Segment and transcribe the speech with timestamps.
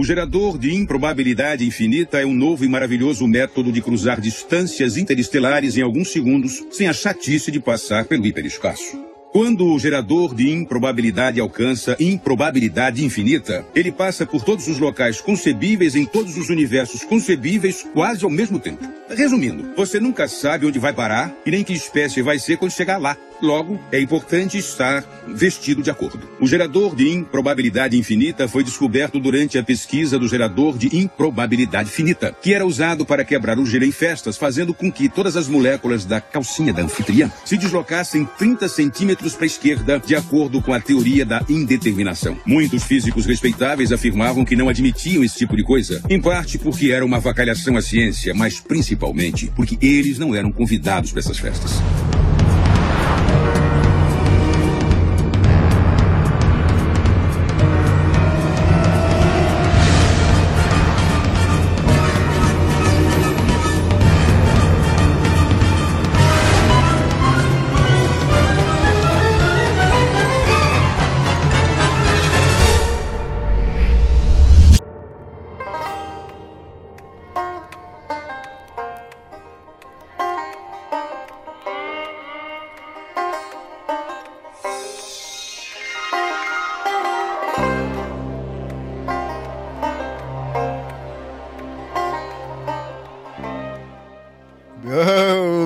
[0.00, 5.76] O gerador de improbabilidade infinita é um novo e maravilhoso método de cruzar distâncias interestelares
[5.76, 8.98] em alguns segundos sem a chatice de passar pelo hiperespaço.
[9.30, 15.94] Quando o gerador de improbabilidade alcança improbabilidade infinita, ele passa por todos os locais concebíveis
[15.94, 18.82] em todos os universos concebíveis quase ao mesmo tempo.
[19.10, 22.96] Resumindo, você nunca sabe onde vai parar e nem que espécie vai ser quando chegar
[22.96, 23.18] lá.
[23.42, 26.28] Logo, é importante estar vestido de acordo.
[26.40, 32.36] O gerador de improbabilidade infinita foi descoberto durante a pesquisa do gerador de improbabilidade finita,
[32.40, 36.04] que era usado para quebrar o gelo em festas, fazendo com que todas as moléculas
[36.04, 40.80] da calcinha da anfitriã se deslocassem 30 centímetros para a esquerda, de acordo com a
[40.80, 42.36] teoria da indeterminação.
[42.44, 47.04] Muitos físicos respeitáveis afirmavam que não admitiam esse tipo de coisa, em parte porque era
[47.04, 51.72] uma avacalhação à ciência, mas principalmente porque eles não eram convidados para essas festas.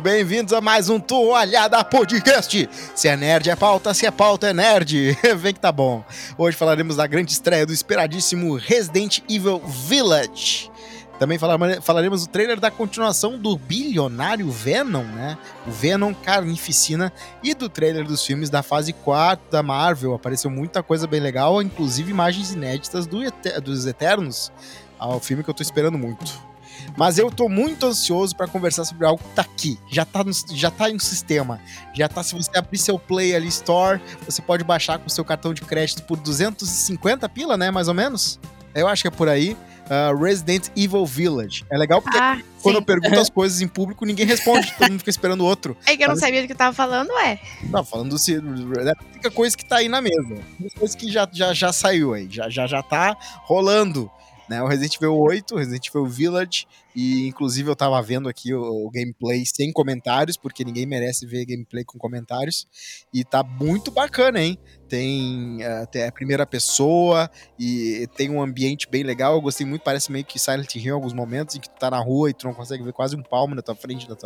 [0.03, 2.69] Bem-vindos a mais um Toalhada Podcast.
[2.97, 5.17] Se é nerd é pauta, se é pauta é nerd.
[5.39, 6.05] Vem que tá bom.
[6.37, 10.69] Hoje falaremos da grande estreia do esperadíssimo Resident Evil Village.
[11.17, 15.39] Também falaremos do trailer da continuação do bilionário Venom, né?
[15.65, 20.13] O Venom Carnificina e do trailer dos filmes da fase 4 da Marvel.
[20.13, 23.21] Apareceu muita coisa bem legal, inclusive imagens inéditas do
[23.63, 24.51] dos Eternos.
[24.99, 26.54] Ao filme que eu tô esperando muito.
[26.97, 29.79] Mas eu tô muito ansioso para conversar sobre algo que tá aqui.
[29.91, 31.61] Já tá, no, já tá no sistema.
[31.93, 35.53] Já tá, se você abrir seu Play ali Store, você pode baixar com seu cartão
[35.53, 37.71] de crédito por 250 pila, né?
[37.71, 38.39] Mais ou menos.
[38.75, 39.57] Eu acho que é por aí.
[39.85, 41.65] Uh, Resident Evil Village.
[41.71, 42.81] É legal porque ah, quando sim.
[42.81, 45.77] eu pergunto as coisas em público, ninguém responde, todo mundo fica esperando o outro.
[45.85, 47.39] É que eu não sabia do que eu tava falando, é.
[47.65, 48.35] Não, falando se.
[48.35, 50.39] É a única coisa que tá aí na mesa.
[50.79, 54.11] Coisa que já, já, já saiu aí, já, já, já tá rolando
[54.49, 54.63] né?
[54.63, 58.91] O Resident Evil 8, Resident Evil Village, e inclusive eu tava vendo aqui o, o,
[58.91, 62.67] gameplay sem comentários, porque ninguém merece ver gameplay com comentários,
[63.13, 64.59] e tá muito bacana, hein?
[64.89, 67.29] Tem, uh, tem a primeira pessoa
[67.59, 69.35] e tem um ambiente bem legal.
[69.35, 71.91] Eu gostei muito, parece meio que Silent Hill em alguns momentos em que tu tá
[71.91, 74.17] na rua e tu não consegue ver quase um palmo na tua frente, do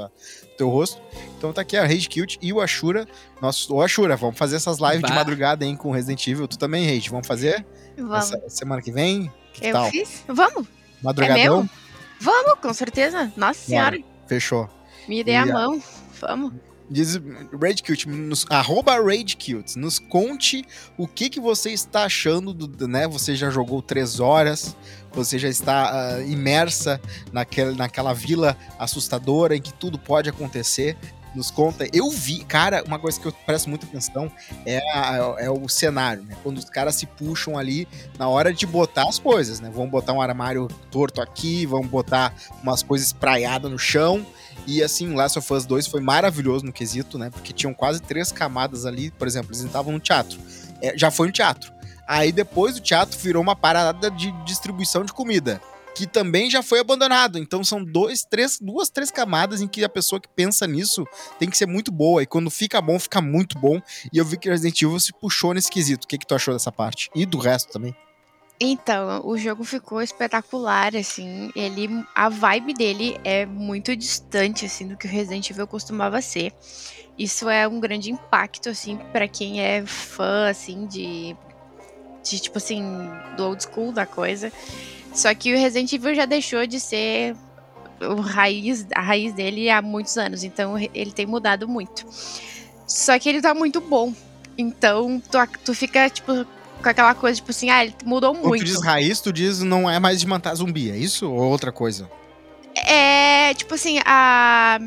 [0.59, 1.01] teu rosto.
[1.39, 3.07] Então tá aqui a Rage Cute e o Ashura.
[3.41, 5.09] Nosso, o Ashura, vamos fazer essas lives bah.
[5.09, 6.49] de madrugada, hein, com Resident Evil.
[6.49, 7.65] Tu também, Rage, vamos fazer?
[7.97, 8.33] Vamos.
[8.33, 9.33] Essa semana que vem?
[9.61, 9.91] Que eu tal?
[9.91, 10.25] fiz?
[10.27, 10.67] Vamos.
[11.03, 11.63] Madrugadão?
[11.63, 11.89] É
[12.21, 13.33] Vamos, com certeza.
[13.37, 13.99] Nossa senhora.
[14.27, 14.69] Fechou.
[15.07, 15.83] Me dê e a, mão.
[16.21, 16.53] Vamos.
[16.91, 17.21] Diz
[17.61, 20.65] RageCute, nos, arroba RageCute, nos conte
[20.97, 23.07] o que, que você está achando, do, né?
[23.07, 24.75] Você já jogou três horas,
[25.13, 26.99] você já está uh, imersa
[27.31, 30.97] naquela, naquela vila assustadora em que tudo pode acontecer
[31.35, 31.87] nos conta.
[31.93, 34.31] Eu vi, cara, uma coisa que eu presto muita atenção
[34.65, 36.37] é, a, é o cenário, né?
[36.43, 37.87] Quando os caras se puxam ali
[38.19, 39.71] na hora de botar as coisas, né?
[39.71, 44.27] Vão botar um armário torto aqui, vão botar umas coisas espraiadas no chão.
[44.67, 47.31] E assim, Last of Us 2 foi maravilhoso no quesito, né?
[47.31, 49.11] Porque tinham quase três camadas ali.
[49.11, 50.39] Por exemplo, eles estavam no teatro.
[50.83, 51.73] É, já foi no teatro.
[52.07, 55.61] Aí depois do teatro virou uma parada de distribuição de comida
[55.95, 57.39] que também já foi abandonado.
[57.39, 61.07] Então são dois, três, duas, três camadas em que a pessoa que pensa nisso
[61.39, 62.23] tem que ser muito boa.
[62.23, 63.81] E quando fica bom, fica muito bom.
[64.13, 66.05] E eu vi que Resident Evil se puxou nesse quesito.
[66.05, 67.11] O que, que tu achou dessa parte?
[67.15, 67.95] E do resto também?
[68.61, 71.51] Então, o jogo ficou espetacular, assim.
[71.55, 76.53] Ele, a vibe dele é muito distante, assim, do que o Resident Evil costumava ser.
[77.17, 81.37] Isso é um grande impacto, assim, para quem é fã, assim, de,
[82.23, 82.83] de tipo assim,
[83.37, 84.53] do old school da coisa.
[85.19, 87.35] Só que o Resident Evil já deixou de ser
[88.01, 92.07] o raiz, a raiz dele há muitos anos, então ele tem mudado muito.
[92.87, 94.15] Só que ele tá muito bom.
[94.57, 96.47] Então tu, tu fica, tipo,
[96.81, 98.47] com aquela coisa, tipo assim, ah, ele mudou muito.
[98.47, 101.29] Quando tu diz raiz, tu diz não é mais de matar zumbi, é isso?
[101.29, 102.09] Ou outra coisa?
[102.77, 104.79] É, tipo assim, a.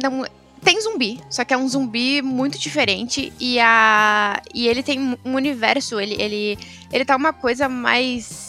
[0.00, 0.24] Não,
[0.62, 5.34] tem zumbi, só que é um zumbi muito diferente e a e ele tem um
[5.34, 6.58] universo, ele ele
[6.92, 8.47] ele tá uma coisa mais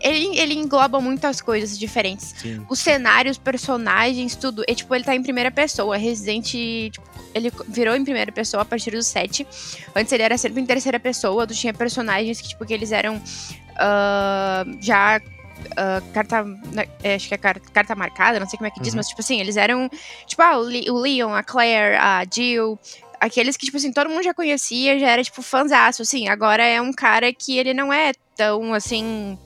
[0.00, 2.34] ele, ele engloba muitas coisas diferentes.
[2.36, 2.64] Sim.
[2.68, 4.64] Os cenários, personagens, tudo.
[4.68, 5.96] E, tipo, ele tá em primeira pessoa.
[5.96, 6.46] Resident,
[6.90, 9.46] tipo, ele virou em primeira pessoa a partir do 7.
[9.94, 11.46] Antes ele era sempre em terceira pessoa.
[11.46, 16.44] Tu tinha personagens que, tipo, que eles eram uh, já uh, carta.
[16.44, 18.98] Né, é, acho que é carta, carta marcada, não sei como é que diz, uhum.
[18.98, 19.88] mas tipo assim, eles eram.
[20.26, 22.78] Tipo, ah, o, o Leon, a Claire, a Jill.
[23.18, 26.28] Aqueles que, tipo assim, todo mundo já conhecia, já era, tipo, fãzaço, assim.
[26.28, 29.38] Agora é um cara que ele não é tão, assim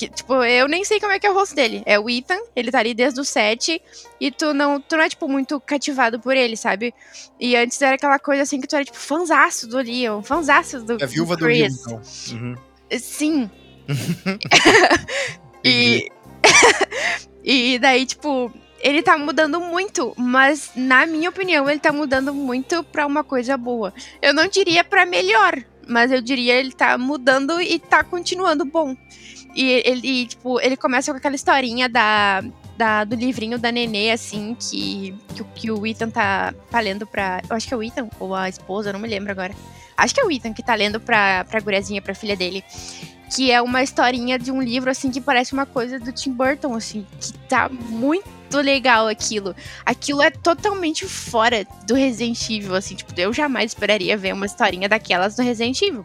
[0.00, 1.82] que, tipo, eu nem sei como é que é o rosto dele.
[1.84, 3.82] É o Ethan, ele tá ali desde o 7,
[4.18, 6.94] e tu não, tu não é, tipo, muito cativado por ele, sabe?
[7.38, 10.94] E antes era aquela coisa assim que tu era, tipo, fanzaço do Leon, fanzaço do.
[10.98, 12.00] É a viúva do, do Leon, então.
[12.32, 12.56] Uhum.
[12.98, 13.50] Sim.
[15.62, 16.10] e.
[17.44, 18.50] e daí, tipo,
[18.80, 23.54] ele tá mudando muito, mas na minha opinião, ele tá mudando muito pra uma coisa
[23.58, 23.92] boa.
[24.22, 28.96] Eu não diria pra melhor, mas eu diria ele tá mudando e tá continuando bom.
[29.54, 32.42] E ele, tipo, ele começa com aquela historinha da,
[32.76, 37.42] da, do livrinho da Nenê, assim, que, que, que, o Ethan tá, tá lendo pra.
[37.48, 39.54] Eu acho que é o Ethan, ou a esposa, não me lembro agora.
[39.96, 42.64] Acho que é o Ethan que tá lendo pra, pra gurezinha, pra filha dele.
[43.34, 46.74] Que é uma historinha de um livro, assim, que parece uma coisa do Tim Burton,
[46.74, 49.54] assim, que tá muito legal aquilo.
[49.84, 54.88] Aquilo é totalmente fora do Resident Evil, assim, tipo, eu jamais esperaria ver uma historinha
[54.88, 56.04] daquelas do Resident Evil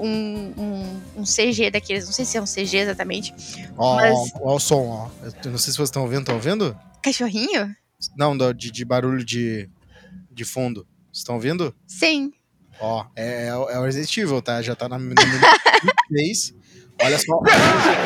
[0.00, 3.34] um, um, um, CG daqueles, não sei se é um CG exatamente.
[3.76, 4.32] Ó, mas...
[4.34, 5.10] ó, ó o som, ó.
[5.22, 6.78] Eu não sei se vocês estão ouvindo, estão ouvindo?
[7.02, 7.74] Cachorrinho?
[8.16, 9.68] Não, de, de barulho de,
[10.30, 10.86] de fundo.
[11.06, 11.74] Vocês estão ouvindo?
[11.86, 12.32] Sim.
[12.80, 14.60] Ó, é, é, é o Resident Evil, tá?
[14.60, 15.14] Já tá na número
[16.08, 16.54] 3.
[17.02, 17.40] Olha só.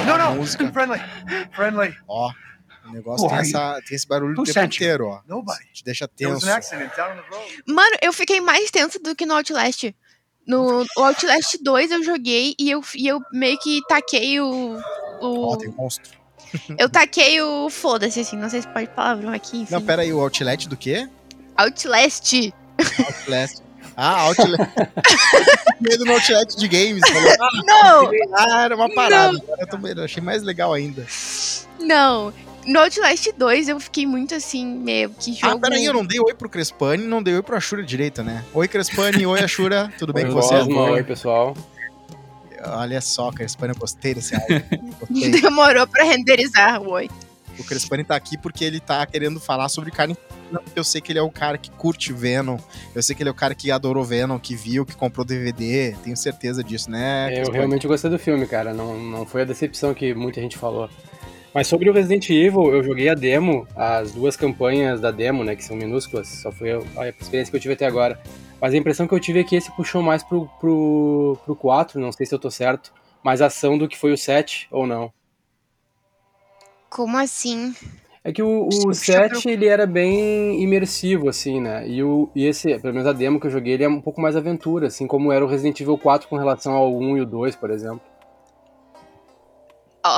[0.07, 0.71] Não, não, música.
[0.73, 1.01] friendly.
[1.53, 1.95] Friendly.
[2.07, 2.31] Ó,
[2.87, 5.21] o negócio tem, essa, tem esse barulho o tempo inteiro, ó.
[5.27, 5.65] Nobody.
[5.73, 6.47] Te deixa tenso.
[7.67, 9.95] Mano, eu fiquei mais tenso do que no Outlast.
[10.49, 14.79] No Outlast 2 eu joguei e eu, e eu meio que taquei o.
[15.21, 15.53] o...
[15.53, 16.11] Oh, tem monstro.
[16.79, 19.59] eu taquei o foda-se, assim, não sei se pode palavrão aqui.
[19.59, 19.75] Enfim.
[19.75, 21.07] Não, pera aí, o Outlast do quê?
[21.55, 22.51] Outlast.
[22.99, 23.63] Outlast.
[23.95, 24.57] Ah, Outlast.
[25.79, 27.03] medo no Outlast de games.
[27.07, 28.11] Falei, ah, não!
[28.35, 29.39] Ah, era uma parada.
[29.59, 31.07] Eu, tô, eu achei mais legal ainda.
[31.79, 32.33] Não,
[32.67, 35.57] no Outlast 2 eu fiquei muito assim, meio que ah, jogo...
[35.57, 38.45] Ah, peraí, eu não dei oi pro Crespani, não dei oi pro Ashura direita, né?
[38.53, 40.67] Oi, Crespani, oi, Ashura, tudo bem oi, com vocês?
[40.67, 41.57] Oi, pessoal.
[42.65, 44.65] Olha só, Crespani, eu gostei desse áudio.
[45.41, 47.09] Demorou pra renderizar o oi.
[47.59, 50.17] O Crespani tá aqui porque ele tá querendo falar sobre carne
[50.75, 52.59] eu sei que ele é o cara que curte Venom,
[52.95, 55.95] eu sei que ele é o cara que adorou Venom, que viu, que comprou DVD,
[56.03, 57.43] tenho certeza disso, né?
[57.43, 60.89] Eu realmente gostei do filme, cara, não, não foi a decepção que muita gente falou.
[61.55, 65.57] Mas sobre o Resident Evil, eu joguei a demo, as duas campanhas da demo, né,
[65.57, 68.21] que são minúsculas, só foi a experiência que eu tive até agora.
[68.61, 72.01] Mas a impressão que eu tive é que esse puxou mais pro, pro, pro 4,
[72.01, 72.93] não sei se eu tô certo,
[73.23, 75.13] mais ação do que foi o 7 ou não.
[76.91, 77.75] Como assim?
[78.25, 81.89] É que o, o 7 ele era bem imersivo, assim, né?
[81.89, 84.21] E, o, e esse, pelo menos a demo que eu joguei, ele é um pouco
[84.21, 87.27] mais aventura, assim como era o Resident Evil 4 com relação ao 1 e o
[87.27, 88.01] 2, por exemplo.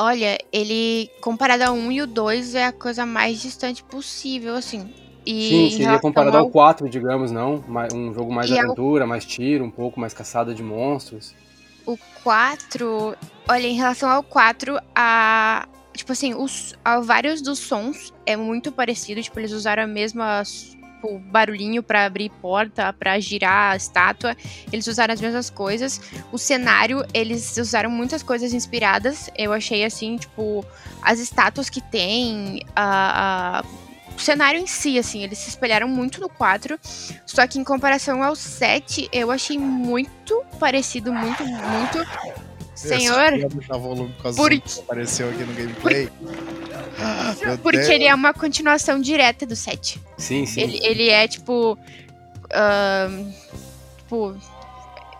[0.02, 4.92] Olha, ele, comparado ao 1 e o 2, é a coisa mais distante possível, assim.
[5.24, 6.44] E Sim, seria comparado ao...
[6.44, 7.62] ao 4, digamos, não?
[7.94, 9.08] Um jogo mais de aventura, ao...
[9.08, 11.34] mais tiro, um pouco mais caçada de monstros.
[11.86, 13.16] O 4,
[13.48, 15.66] olha, em relação ao 4, a.
[15.92, 20.42] Tipo assim, os, a, vários dos sons é muito parecido, tipo, eles usaram a mesma
[21.00, 24.36] tipo, barulhinho para abrir porta, para girar a estátua.
[24.70, 26.00] Eles usaram as mesmas coisas.
[26.30, 29.30] O cenário, eles usaram muitas coisas inspiradas.
[29.36, 30.64] Eu achei assim, tipo,
[31.02, 33.64] as estátuas que tem, a, a
[34.14, 36.78] o cenário em si, assim, eles se espelharam muito no 4.
[37.24, 42.49] Só que em comparação ao 7, eu achei muito parecido, muito, muito.
[42.88, 43.32] Senhor.
[44.36, 44.52] Por...
[44.82, 46.08] apareceu aqui no gameplay.
[47.62, 47.88] Porque Deus.
[47.88, 50.00] ele é uma continuação direta do 7.
[50.16, 50.60] Sim, sim.
[50.60, 51.74] Ele, ele é tipo.
[51.74, 53.32] Uh,
[53.98, 54.36] tipo.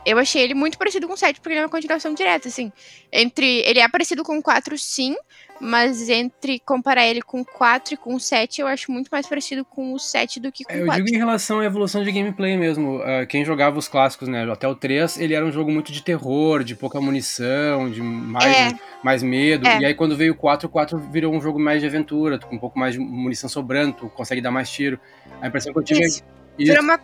[0.04, 2.72] Eu achei ele muito parecido com o 7, porque ele é uma continuação direta, assim.
[3.12, 3.60] Entre.
[3.60, 5.14] Ele é parecido com o 4, sim,
[5.60, 9.26] mas entre comparar ele com o 4 e com o 7, eu acho muito mais
[9.26, 11.00] parecido com o 7 do que com é, o 4.
[11.00, 12.98] Eu digo em relação à evolução de gameplay mesmo.
[12.98, 16.02] Uh, quem jogava os clássicos, né, até o 3, ele era um jogo muito de
[16.02, 18.78] terror, de pouca munição, de mais, é.
[19.02, 19.66] mais medo.
[19.68, 19.80] É.
[19.80, 22.56] E aí quando veio o 4, o 4 virou um jogo mais de aventura, com
[22.56, 24.98] um pouco mais de munição sobrando, tu consegue dar mais tiro.
[25.40, 26.00] A impressão que eu tive...
[26.00, 26.22] Isso.
[26.36, 26.40] É...
[26.62, 26.80] Isso.
[26.80, 26.98] Uma...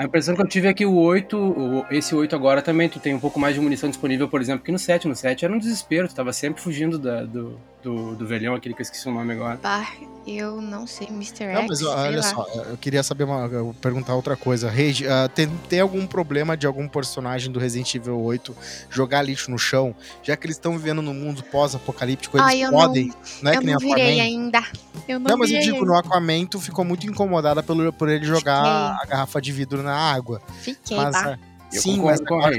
[0.00, 3.12] A impressão que eu tive é que o 8, esse 8 agora também, tu tem
[3.12, 5.06] um pouco mais de munição disponível, por exemplo, que no 7.
[5.06, 8.74] No 7 era um desespero, tu tava sempre fugindo da, do, do, do velhão, aquele
[8.74, 9.58] que eu esqueci o nome agora.
[9.62, 9.86] Bah,
[10.26, 11.46] eu não sei, Mr.
[11.52, 12.22] Não, X, mas olha lá.
[12.22, 14.70] só, eu queria saber uma, perguntar outra coisa.
[14.70, 18.56] Rage, uh, tem, tem algum problema de algum personagem do Resident Evil 8
[18.90, 19.94] jogar lixo no chão?
[20.22, 23.06] Já que eles estão vivendo num mundo pós-apocalíptico, eles Ai, podem.
[23.08, 24.62] Não, não é eu que nem não virei ainda.
[25.08, 25.86] Eu não, não mas eu digo, ainda.
[25.86, 29.06] no Aquaman tu ficou muito incomodada pelo, por ele jogar Fiquei.
[29.06, 30.40] a garrafa de vidro na água.
[30.60, 31.38] Fiquei, mas, tá?
[31.70, 32.58] Sim, mas agora,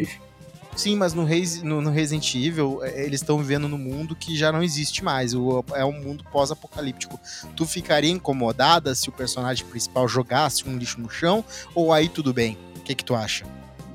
[0.75, 1.27] Sim, mas no,
[1.63, 5.33] no, no Resident Evil, é, eles estão vivendo num mundo que já não existe mais.
[5.33, 7.19] O, é um mundo pós-apocalíptico.
[7.55, 11.43] Tu ficaria incomodada se o personagem principal jogasse um lixo no chão?
[11.75, 12.57] Ou aí tudo bem?
[12.77, 13.45] O que, que tu acha?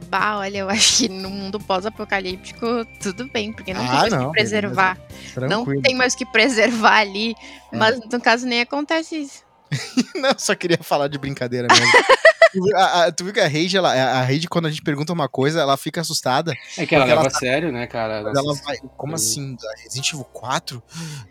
[0.08, 2.66] Bah, olha, eu acho que no mundo pós-apocalíptico
[3.00, 4.98] tudo bem, porque não ah, tem mais o que preservar.
[5.48, 7.34] Não tem mais o que preservar ali,
[7.72, 7.76] é.
[7.76, 9.45] mas no caso nem acontece isso.
[10.14, 11.86] não, só queria falar de brincadeira mesmo.
[12.74, 15.28] a, a, tu viu que a Rage, ela, a Rage, quando a gente pergunta uma
[15.28, 16.54] coisa, ela fica assustada.
[16.76, 18.14] É que ela leva a sério, né, cara?
[18.18, 19.56] Ela, ela vai, como assim?
[19.82, 20.82] Resident Evil 4?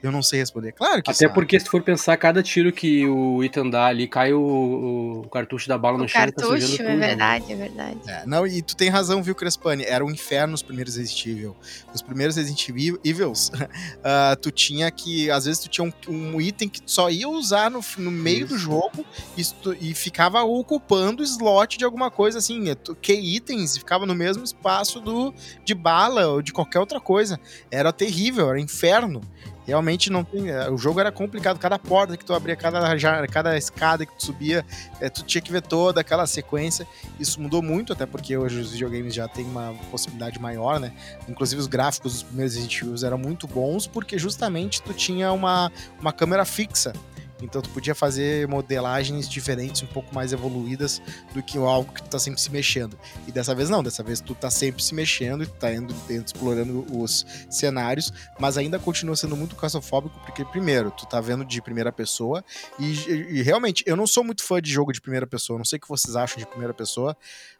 [0.03, 0.71] Eu não sei responder.
[0.73, 1.33] Claro que Até sabe.
[1.33, 5.29] porque se tu for pensar, cada tiro que o Ethan dá ali, cai o, o
[5.29, 6.21] cartucho da bala o no chão.
[6.21, 7.99] Tá cartucho, tá é verdade, é verdade.
[8.07, 9.83] É, não, e tu tem razão, viu, Crespani?
[9.83, 11.55] Era um inferno os primeiros Resident Evil.
[11.93, 12.69] Os primeiros Resident
[13.03, 17.27] Evils, uh, tu tinha que, às vezes tu tinha um, um item que só ia
[17.27, 18.47] usar no, no meio Isso.
[18.53, 19.05] do jogo
[19.37, 19.43] e,
[19.89, 24.99] e ficava ocupando slot de alguma coisa assim, é que itens ficava no mesmo espaço
[24.99, 27.39] do de bala ou de qualquer outra coisa.
[27.71, 29.21] Era terrível, era inferno.
[29.65, 30.49] Realmente não tem.
[30.49, 31.57] É, o jogo era complicado.
[31.57, 32.95] Cada porta que tu abria, cada,
[33.27, 34.63] cada escada que tu subia,
[35.01, 36.87] é, tu tinha que ver toda aquela sequência.
[37.19, 40.93] Isso mudou muito, até porque hoje os videogames já têm uma possibilidade maior, né?
[41.27, 45.71] Inclusive os gráficos dos primeiros Resident Evil eram muito bons, porque justamente tu tinha uma,
[45.99, 46.93] uma câmera fixa.
[47.41, 51.01] Então tu podia fazer modelagens diferentes, um pouco mais evoluídas
[51.33, 52.97] do que algo que tu tá sempre se mexendo.
[53.27, 56.33] E dessa vez não, dessa vez tu tá sempre se mexendo e tá indo dentro,
[56.33, 61.61] explorando os cenários, mas ainda continua sendo muito claustrofóbico, porque primeiro, tu tá vendo de
[61.61, 62.43] primeira pessoa
[62.79, 65.65] e, e, e realmente, eu não sou muito fã de jogo de primeira pessoa, não
[65.65, 67.15] sei o que vocês acham de primeira pessoa,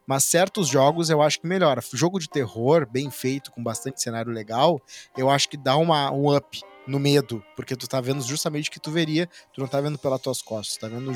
[0.08, 1.82] mas certos jogos eu acho que melhora.
[1.94, 4.82] Jogo de terror, bem feito, com bastante cenário legal,
[5.18, 8.72] eu acho que dá uma, um up no medo, porque tu tá vendo justamente o
[8.72, 11.12] que tu veria, tu não tá vendo pelas tuas costas, tá vendo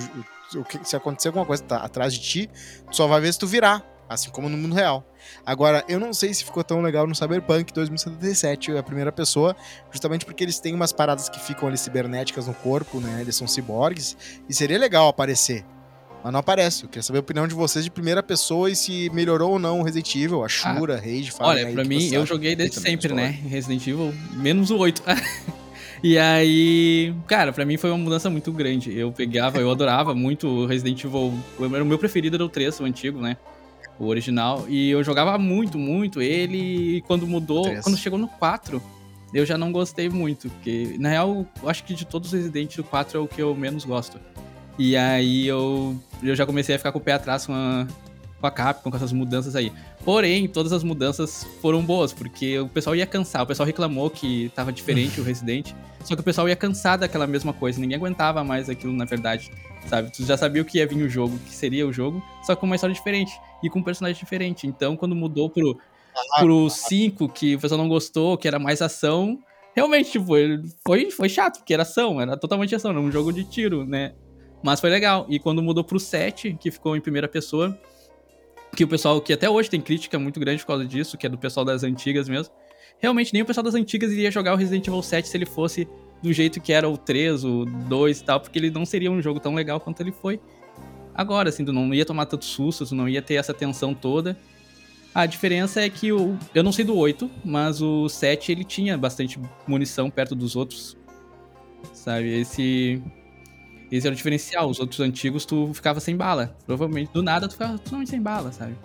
[0.56, 2.50] o, que se acontecer alguma coisa tá atrás de ti,
[2.90, 5.06] tu só vai ver se tu virar, assim como no mundo real.
[5.46, 9.56] Agora, eu não sei se ficou tão legal no Cyberpunk 2077, a primeira pessoa,
[9.92, 13.22] justamente porque eles têm umas paradas que ficam ali cibernéticas no corpo, né?
[13.22, 15.66] Eles são ciborgues, e seria legal aparecer
[16.24, 16.84] mas não aparece.
[16.84, 19.80] Eu queria saber a opinião de vocês de primeira pessoa e se melhorou ou não
[19.80, 23.28] o Resident Evil, a Shura, ah, Rage, Olha, pra mim, eu joguei desde sempre, né?
[23.28, 25.02] Resident Evil, menos o 8.
[26.04, 28.98] e aí, cara, pra mim foi uma mudança muito grande.
[28.98, 31.34] Eu pegava, eu adorava muito o Resident Evil.
[31.74, 33.38] Era o meu preferido era o 3, o antigo, né?
[34.00, 34.66] O original.
[34.70, 36.98] E eu jogava muito, muito ele.
[36.98, 37.84] E quando mudou, 3.
[37.84, 38.82] quando chegou no 4,
[39.34, 40.50] eu já não gostei muito.
[40.50, 43.42] Porque, na real, eu acho que de todos os Resident, o 4 é o que
[43.42, 44.20] eu menos gosto.
[44.78, 47.86] E aí eu, eu já comecei a ficar com o pé atrás com a,
[48.40, 49.72] com a Capcom, com essas mudanças aí.
[50.04, 53.44] Porém, todas as mudanças foram boas, porque o pessoal ia cansar.
[53.44, 55.74] O pessoal reclamou que tava diferente o Resident.
[56.04, 57.80] Só que o pessoal ia cansar daquela mesma coisa.
[57.80, 59.52] Ninguém aguentava mais aquilo, na verdade.
[59.88, 60.12] Sabe?
[60.12, 62.66] Tu já sabia o que ia vir o jogo, que seria o jogo, só com
[62.66, 63.32] uma história diferente.
[63.62, 64.66] E com um personagem diferente.
[64.66, 65.78] Então, quando mudou pro,
[66.40, 69.38] pro 5, que o pessoal não gostou, que era mais ação,
[69.76, 70.28] realmente, tipo,
[70.86, 74.14] foi, foi chato, porque era ação, era totalmente ação, era um jogo de tiro, né?
[74.64, 75.26] Mas foi legal.
[75.30, 77.78] E quando mudou pro 7, que ficou em primeira pessoa,
[78.76, 81.30] que o pessoal, que até hoje tem crítica muito grande por causa disso, que é
[81.30, 82.54] do pessoal das antigas mesmo.
[83.00, 85.88] Realmente, nem o pessoal das antigas iria jogar o Resident Evil 7 se ele fosse
[86.22, 89.22] do jeito que era o 3, o 2 e tal, porque ele não seria um
[89.22, 90.40] jogo tão legal quanto ele foi
[91.20, 94.38] agora, assim, tu não ia tomar tanto susto, tu não ia ter essa tensão toda.
[95.14, 98.98] A diferença é que o, eu não sei do 8, mas o 7 ele tinha
[98.98, 100.96] bastante munição perto dos outros.
[101.92, 102.40] Sabe?
[102.40, 103.04] Esse
[103.92, 104.70] esse era o diferencial.
[104.70, 106.56] Os outros antigos, tu ficava sem bala.
[106.66, 108.76] Provavelmente, do nada, tu ficava totalmente sem bala, sabe?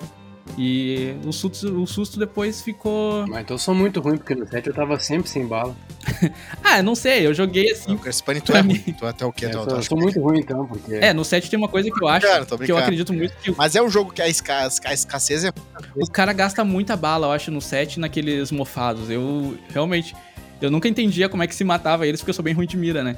[0.58, 3.26] E o susto, o susto depois ficou.
[3.26, 5.74] Mas então eu sou muito ruim, porque no 7 eu tava sempre sem bala.
[6.62, 7.94] ah, não sei, eu joguei assim.
[7.94, 8.78] O Crespani, tu é ruim.
[8.78, 9.46] Tu é até o quê?
[9.46, 10.94] É, eu, tô, eu sou muito ruim então, porque.
[10.94, 12.26] É, no 7 tem uma coisa que eu acho.
[12.58, 13.52] que eu acredito muito que.
[13.56, 14.68] Mas é um jogo que a, esca...
[14.84, 15.52] a escassez é.
[15.96, 19.10] O cara gasta muita bala, eu acho, no 7 naqueles mofados.
[19.10, 20.14] Eu realmente.
[20.60, 22.76] Eu nunca entendia como é que se matava eles, porque eu sou bem ruim de
[22.76, 23.16] mira, né?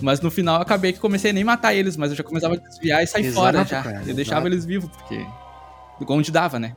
[0.00, 2.54] Mas no final eu acabei que comecei a nem matar eles, mas eu já começava
[2.54, 3.82] a desviar e sair Exato, fora já.
[3.82, 5.26] Cara, eu deixava eles vivos, porque.
[6.08, 6.76] Onde dava, né?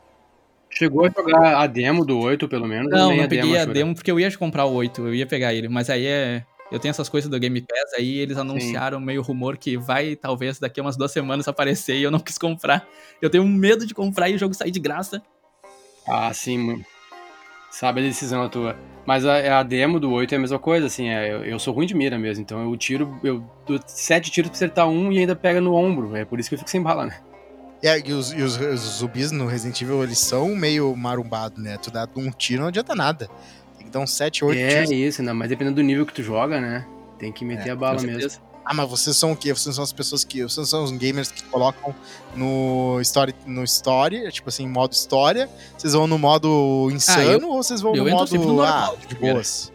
[0.70, 2.90] Chegou a jogar a demo do 8, pelo menos?
[2.90, 5.28] Não, não peguei a demo, a demo porque eu ia comprar o 8, eu ia
[5.28, 5.68] pegar ele.
[5.68, 6.44] Mas aí é.
[6.72, 9.06] Eu tenho essas coisas do Game Pass, aí eles anunciaram Sim.
[9.06, 12.38] meio rumor que vai, talvez, daqui a umas duas semanas aparecer e eu não quis
[12.38, 12.88] comprar.
[13.22, 15.22] Eu tenho medo de comprar e o jogo sair de graça.
[16.08, 16.86] Ah, sim, mano.
[17.70, 18.78] Sabe a decisão a tua.
[19.06, 21.74] Mas a, a demo do 8 é a mesma coisa, assim, é, eu, eu, sou
[21.74, 25.20] ruim de mira mesmo, então eu tiro, eu dou sete tiros pra acertar um e
[25.20, 27.20] ainda pega no ombro, é por isso que eu fico sem bala, né?
[27.84, 31.78] É, e os, e os, os zumbis no Resident Evil, eles são meio marumbados, né?
[31.78, 33.28] Tu dá um tiro não adianta nada.
[33.76, 34.92] Tem que dar uns 7, 8 é, tiros.
[34.92, 36.86] É isso, não, mas dependendo do nível que tu joga, né?
[37.18, 38.40] Tem que meter é, a bala mesmo.
[38.72, 39.54] Ah, mas vocês são o quê?
[39.54, 40.44] Vocês são as pessoas que.
[40.44, 41.94] Vocês são os gamers que colocam
[42.34, 45.50] no story, no story, tipo assim, modo história.
[45.78, 49.06] Vocês vão no modo insano ah, eu, ou vocês vão no modo no normal, ah,
[49.06, 49.74] de boas?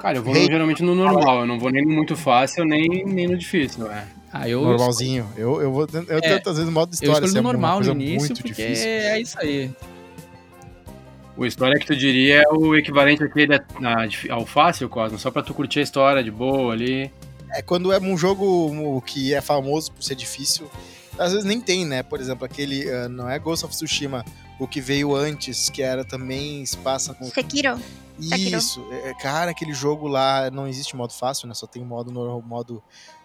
[0.00, 0.46] Cara, eu vou hey.
[0.46, 4.04] geralmente no normal, eu não vou nem no muito fácil, nem, nem no difícil, é.
[4.32, 5.28] Ah, eu Normalzinho.
[5.36, 7.20] Eu, eu, vou, eu é, tento às vezes no modo história.
[7.20, 8.88] Eu escolho no normal no início, porque difícil.
[8.88, 9.70] é isso aí.
[11.36, 13.60] O história que tu diria é o equivalente aquele
[14.28, 17.12] ao fácil, Cosmo, só pra tu curtir a história de boa ali.
[17.54, 20.70] É quando é um jogo que é famoso por ser difícil,
[21.18, 22.02] às vezes nem tem, né?
[22.02, 24.24] Por exemplo, aquele, uh, não é Ghost of Tsushima,
[24.58, 27.26] o que veio antes, que era também passa no...
[27.26, 27.80] Sekiro.
[28.18, 29.06] Isso, Sekiro.
[29.06, 31.54] É, cara, aquele jogo lá não existe modo fácil, né?
[31.54, 32.82] Só tem modo normal, modo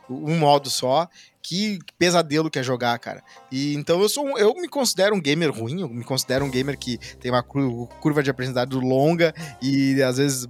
[0.09, 1.09] um modo só
[1.41, 3.23] que pesadelo que é jogar, cara.
[3.51, 6.77] E então eu sou eu me considero um gamer ruim, eu me considero um gamer
[6.77, 10.47] que tem uma curva de aprendizado longa e às vezes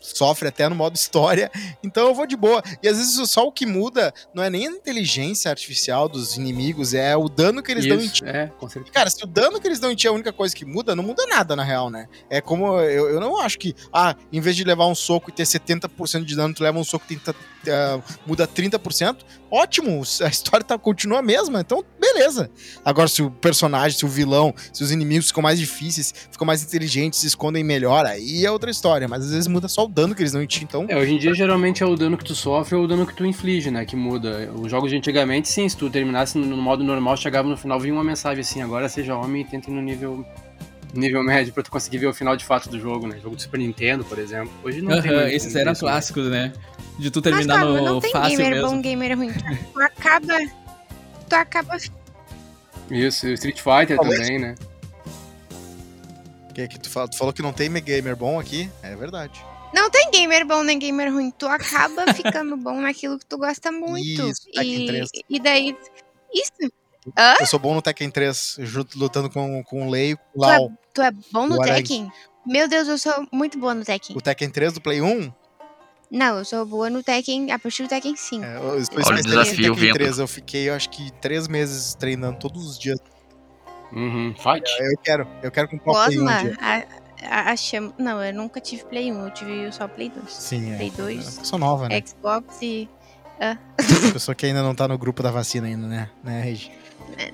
[0.00, 1.50] sofre até no modo história.
[1.82, 2.62] Então eu vou de boa.
[2.82, 6.94] E às vezes só o que muda não é nem a inteligência artificial dos inimigos,
[6.94, 8.24] é o dano que eles Isso, dão em ti.
[8.24, 8.92] É, com certeza.
[8.92, 10.94] Cara, se o dano que eles dão em ti é a única coisa que muda,
[10.94, 12.08] não muda nada na real, né?
[12.28, 15.32] É como eu, eu não acho que, ah, em vez de levar um soco e
[15.32, 19.18] ter 70% de dano, tu leva um soco e tenta, uh, muda 30%,
[19.50, 22.50] ótimo, a história tá, continua a mesma, então beleza.
[22.84, 26.62] Agora, se o personagem, se o vilão, se os inimigos ficam mais difíceis, ficam mais
[26.62, 30.14] inteligentes, se escondem melhor, aí é outra história, mas às vezes muda só o dano
[30.14, 30.86] que eles não ti, então...
[30.88, 33.14] É, hoje em dia geralmente é o dano que tu sofre ou o dano que
[33.14, 34.50] tu inflige, né, que muda.
[34.54, 37.94] Os jogos de antigamente, sim, se tu terminasse no modo normal, chegava no final, vinha
[37.94, 40.24] uma mensagem assim, agora seja homem e tente no nível
[40.94, 43.18] nível médio pra tu conseguir ver o final de fato do jogo, né?
[43.22, 44.52] Jogo do Super Nintendo, por exemplo.
[44.62, 45.34] Hoje não tem.
[45.34, 46.52] Esses eram clássicos, né?
[46.98, 48.68] De tu terminar Mas, no não tem fácil gamer mesmo.
[48.68, 49.32] bom, gamer ruim.
[49.72, 50.38] Tu acaba.
[51.28, 51.76] Tu acaba.
[52.90, 54.54] Isso, Street Fighter também, né?
[56.54, 58.68] Que, que tu, fala, tu falou que não tem gamer bom aqui?
[58.82, 59.44] É verdade.
[59.72, 61.30] Não tem gamer bom nem gamer ruim.
[61.30, 64.28] Tu acaba ficando bom naquilo que tu gosta muito.
[64.28, 65.76] Isso, e, e daí.
[66.34, 66.72] Isso.
[67.16, 67.34] Hã?
[67.40, 68.58] Eu sou bom no Tekken 3,
[68.94, 70.72] lutando com, com o Lei o Lau.
[70.92, 72.10] Tu é, é bom no Tekken?
[72.46, 74.16] Meu Deus, eu sou muito boa no Tekken.
[74.16, 75.32] O Tekken 3 do Play 1?
[76.10, 78.44] Não, eu sou boa no Tekken, a partir do Tekken 5.
[78.44, 78.62] É, eu
[79.06, 82.78] Olha o desafio, Tekken 3, eu fiquei, eu acho que, três meses treinando todos os
[82.78, 82.98] dias.
[83.92, 84.68] Uhum, fight.
[84.80, 86.84] É, eu quero, eu quero comprar o Play 1 um a,
[87.22, 87.94] a, a chama...
[87.96, 90.32] Não, eu nunca tive Play 1, eu tive só Play 2.
[90.32, 90.76] Sim, é.
[90.76, 91.18] Play 2.
[91.18, 92.02] É, sou nova, né?
[92.04, 92.88] Xbox e...
[93.40, 93.56] Ah.
[94.12, 96.10] Pessoa que ainda não tá no grupo da vacina ainda, né?
[96.22, 96.72] Né, Regi?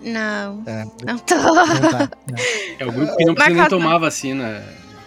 [0.03, 0.63] Não.
[0.67, 1.35] É, não tô.
[1.35, 2.39] Não tá, né?
[2.79, 4.65] É o grupo que não precisa nem tomar vacina.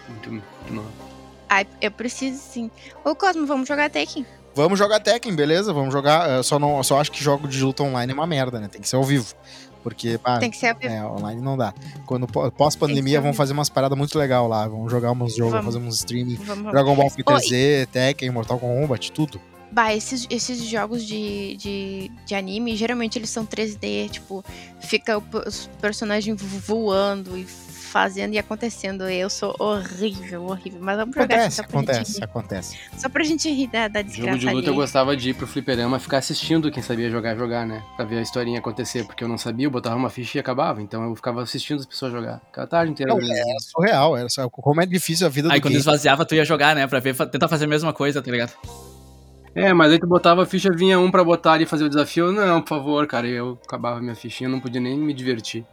[0.08, 1.00] Muito, muito
[1.48, 2.70] Ai, eu preciso sim.
[3.04, 4.24] Ô, Cosmo, vamos jogar Tekken.
[4.54, 5.72] Vamos jogar Tekken, beleza?
[5.72, 6.28] Vamos jogar.
[6.30, 8.68] Eu só, não, só acho que jogo de luta online é uma merda, né?
[8.68, 9.34] Tem que ser ao vivo.
[9.82, 10.92] Porque, pá, Tem que ser ao vivo.
[10.92, 11.72] É, online não dá.
[12.06, 14.68] Quando pós-pandemia, vamos fazer umas paradas muito legal lá.
[14.68, 15.66] Vamos jogar uns jogos, vamos.
[15.66, 16.36] fazer uns streaming.
[16.36, 19.40] Vamos, Dragon Ball Z, Tekken, Mortal Kombat, tudo.
[19.72, 24.44] Bah, esses, esses jogos de, de, de anime, geralmente eles são 3D, tipo,
[24.80, 27.46] fica o, os personagens voando e
[27.90, 29.08] fazendo e acontecendo.
[29.08, 30.78] Eu sou horrível, horrível.
[30.80, 32.78] Mas vamos jogar acontece, acontece, acontece.
[32.96, 34.38] Só pra gente rir da, da desgraça.
[34.38, 37.66] Jogo de luta eu gostava de ir pro fliperama ficar assistindo quem sabia jogar, jogar,
[37.66, 37.82] né?
[37.96, 39.04] Pra ver a historinha acontecer.
[39.04, 40.80] Porque eu não sabia, eu botava uma ficha e acabava.
[40.80, 42.40] Então eu ficava assistindo as pessoas jogar.
[42.52, 43.12] Cada tarde inteira.
[43.12, 45.80] Não, era surreal, era só, como é difícil a vida Aí quando game.
[45.80, 46.86] esvaziava, tu ia jogar, né?
[46.86, 48.52] Pra ver, tentar fazer a mesma coisa, tá ligado?
[49.54, 51.88] É, mas aí tu botava a ficha, vinha um pra botar ali e fazer o
[51.88, 52.30] desafio.
[52.30, 53.26] Não, por favor, cara.
[53.26, 55.64] Eu acabava minha fichinha, não podia nem me divertir.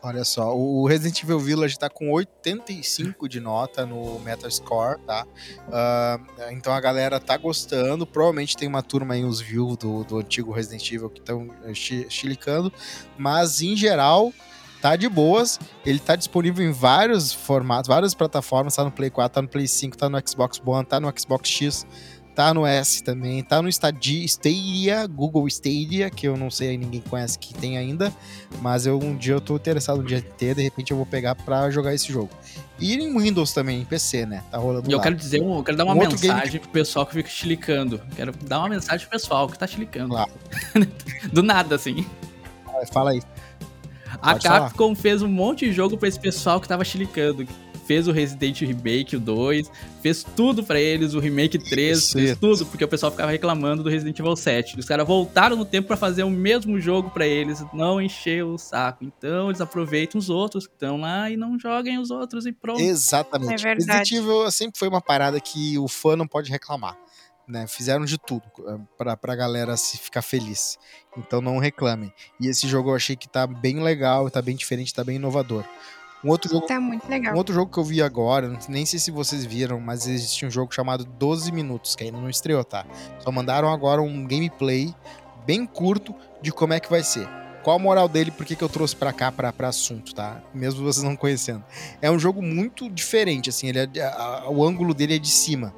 [0.00, 5.26] Olha só, o Resident Evil Village tá com 85 de nota no Metascore, tá?
[5.66, 8.06] Uh, então a galera tá gostando.
[8.06, 11.74] Provavelmente tem uma turma aí, os views do, do antigo Resident Evil que estão eh,
[11.74, 12.72] chilicando.
[13.18, 14.32] Mas em geral,
[14.80, 15.58] tá de boas.
[15.84, 18.76] Ele tá disponível em vários formatos, várias plataformas.
[18.76, 21.50] Tá no Play 4, tá no Play 5, tá no Xbox One, tá no Xbox
[21.50, 21.84] X
[22.38, 27.00] tá no S também, tá no Stadia, Stadia, Google Stadia, que eu não sei, ninguém
[27.00, 28.14] conhece que tem ainda,
[28.62, 31.34] mas eu um dia eu tô interessado um dia ter, de repente eu vou pegar
[31.34, 32.30] para jogar esse jogo.
[32.78, 34.44] E em Windows também, em PC, né?
[34.52, 36.58] Tá rolando E eu quero dizer, eu quero dar uma um mensagem que...
[36.60, 38.00] pro pessoal que fica chilicando.
[38.14, 40.10] Quero dar uma mensagem pro pessoal que tá chilicando.
[40.10, 40.30] Claro.
[41.32, 42.06] Do nada, assim.
[42.92, 43.22] Fala aí.
[44.22, 45.02] A Pode Capcom falar.
[45.02, 47.44] fez um monte de jogo pra esse pessoal que tava chilicando
[47.88, 49.70] fez o Resident Remake, o 2,
[50.02, 53.88] fez tudo para eles, o Remake 3, fez tudo, porque o pessoal ficava reclamando do
[53.88, 54.78] Resident Evil 7.
[54.78, 58.58] Os caras voltaram no tempo para fazer o mesmo jogo para eles, não encheu o
[58.58, 59.02] saco.
[59.02, 62.78] Então eles aproveitam os outros que estão lá e não joguem os outros e pronto.
[62.78, 63.66] Exatamente.
[63.66, 66.94] É Resident Evil sempre foi uma parada que o fã não pode reclamar.
[67.48, 70.78] Né, fizeram de tudo eh, pra, pra galera se ficar feliz.
[71.16, 72.12] Então não reclamem.
[72.38, 75.64] E esse jogo eu achei que tá bem legal, tá bem diferente, tá bem inovador.
[76.24, 77.32] Um outro jogo, Tá muito legal.
[77.34, 80.50] um outro jogo que eu vi agora, nem sei se vocês viram, mas existe um
[80.50, 82.84] jogo chamado 12 Minutos, que ainda não estreou, tá?
[83.20, 84.92] Só mandaram agora um gameplay
[85.46, 87.28] bem curto de como é que vai ser.
[87.62, 90.40] Qual a moral dele, por que, que eu trouxe pra cá, pra, pra assunto, tá?
[90.54, 91.62] Mesmo vocês não conhecendo.
[92.00, 95.28] É um jogo muito diferente, assim, ele é, a- a- o ângulo dele é de
[95.30, 95.72] cima.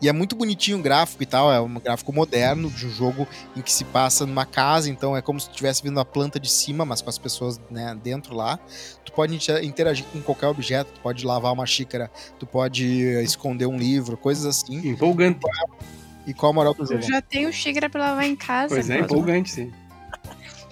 [0.00, 3.26] E é muito bonitinho o gráfico e tal, é um gráfico moderno de um jogo
[3.56, 6.50] em que se passa numa casa, então é como se estivesse vendo a planta de
[6.50, 8.58] cima, mas com as pessoas né, dentro lá.
[9.04, 12.84] Tu pode inter- interagir com qualquer objeto, tu pode lavar uma xícara, tu pode
[13.22, 14.88] esconder um livro, coisas assim.
[14.88, 15.40] Empolgante.
[16.26, 17.02] E qual a moral do Eu jogo?
[17.02, 18.74] já tenho xícara pra lavar em casa.
[18.74, 19.72] Pois é, empolgante, sim.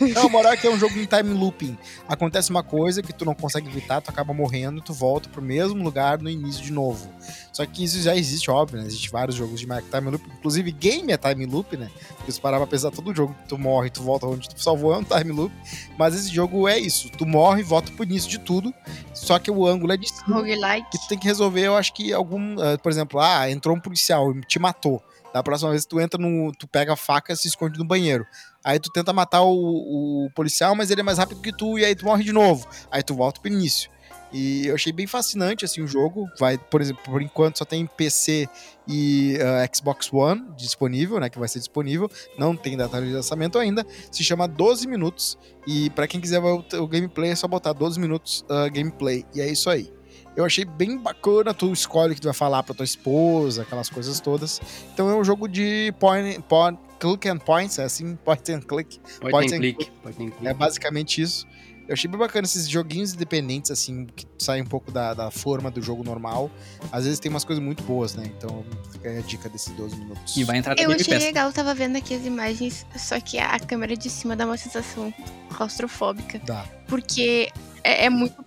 [0.00, 1.76] Não, a moral é que é um jogo em time looping.
[2.08, 5.82] Acontece uma coisa que tu não consegue evitar, tu acaba morrendo, tu volta pro mesmo
[5.82, 7.08] lugar no início de novo.
[7.52, 8.86] Só que isso já existe, óbvio, né?
[8.86, 10.24] Existe vários jogos de time loop.
[10.38, 11.90] Inclusive, game é time loop, né?
[12.16, 14.94] Porque se parar pra pensar, todo jogo que tu morre, tu volta onde tu salvou
[14.94, 15.54] é um time loop.
[15.98, 17.10] Mas esse jogo é isso.
[17.10, 18.72] Tu morre, volta pro início de tudo.
[19.12, 20.36] Só que o ângulo é de cima.
[20.36, 20.90] Roguelike.
[20.90, 22.56] que tu tem que resolver, eu acho que algum.
[22.60, 25.02] ah, por exemplo, ah, entrou um policial e te matou.
[25.32, 26.52] Da próxima vez tu entra no.
[26.52, 28.26] Tu pega a faca e se esconde no banheiro.
[28.68, 31.86] Aí tu tenta matar o, o policial, mas ele é mais rápido que tu, e
[31.86, 32.68] aí tu morre de novo.
[32.90, 33.90] Aí tu volta pro início.
[34.30, 36.28] E eu achei bem fascinante assim o jogo.
[36.38, 38.46] Vai, por exemplo, por enquanto só tem PC
[38.86, 41.30] e ah, Xbox One disponível, né?
[41.30, 42.10] Que vai ser disponível.
[42.38, 43.86] Não tem data de lançamento ainda.
[44.12, 45.38] Se chama 12 minutos.
[45.66, 49.24] E pra quem quiser o, o gameplay, é só botar 12 minutos ah, gameplay.
[49.34, 49.90] E é isso aí.
[50.36, 53.88] Eu achei bem bacana, tu escolhe o que tu vai falar pra tua esposa, aquelas
[53.88, 54.60] coisas todas.
[54.92, 58.98] Então é um jogo de point, point, click and points, é assim, point and click.
[59.20, 59.90] Pode Pode ter ser- clique.
[60.02, 60.46] Pode ter clique.
[60.46, 61.46] É basicamente isso.
[61.86, 65.70] Eu achei bem bacana esses joguinhos independentes, assim, que saem um pouco da, da forma
[65.70, 66.50] do jogo normal.
[66.92, 68.24] Às vezes tem umas coisas muito boas, né?
[68.26, 70.36] Então fica aí a dica desses 12 minutos.
[70.36, 71.24] E vai entrar Eu achei Pass.
[71.24, 75.12] legal, tava vendo aqui as imagens, só que a câmera de cima dá uma sensação
[75.56, 76.38] claustrofóbica.
[76.44, 76.66] Dá.
[76.86, 77.50] Porque
[77.82, 78.44] é, é muito.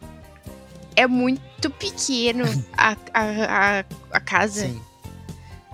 [0.96, 2.44] É muito pequeno
[2.78, 4.68] a, a, a, a casa.
[4.68, 4.82] Sim.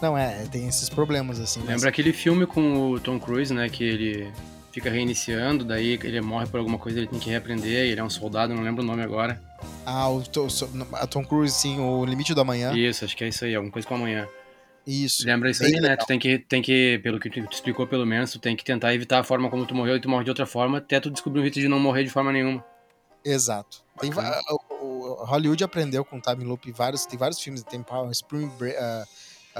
[0.01, 1.59] Não, é, tem esses problemas, assim.
[1.61, 3.67] mas- Lembra aquele filme com o Tom Cruise, né?
[3.69, 4.31] Que ele
[4.71, 8.09] fica reiniciando, daí ele morre por alguma coisa, ele tem que reaprender, ele é um
[8.09, 9.41] soldado, não lembro o nome agora.
[9.85, 10.47] Ah, o, Tom-
[11.09, 12.71] Tom Cruise, sim, o Limite do Amanhã.
[12.75, 14.27] Isso, acho que é isso aí, alguma coisa com amanhã.
[14.85, 15.25] Isso.
[15.25, 15.79] Lembra isso aí, né?
[15.81, 15.97] legal.
[15.97, 18.93] Tu tem que, tem que, pelo que tu explicou pelo menos, tu tem que tentar
[18.93, 21.39] evitar a forma como tu morreu e tu morre de outra forma, até tu descobrir
[21.39, 22.63] um jeito de não morrer de forma nenhuma.
[23.25, 23.83] Exato.
[23.99, 28.47] Tem, o, o- Hollywood aprendeu com time loop vários, tem vários filmes, tem Palm, Spring,
[28.59, 29.07] Bre- ah, ah,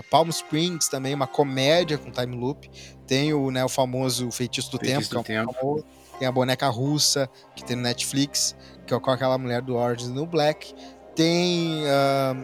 [0.03, 2.69] Palm Springs também, uma comédia com time loop.
[3.05, 5.60] Tem o, né, o famoso Feitiço do Feitiço Tempo, do que é um Tempo.
[5.60, 5.86] famoso.
[6.19, 8.55] Tem a boneca russa, que tem no Netflix,
[8.86, 10.73] que é com aquela mulher do Orange no Black.
[11.15, 12.36] Tem, ah,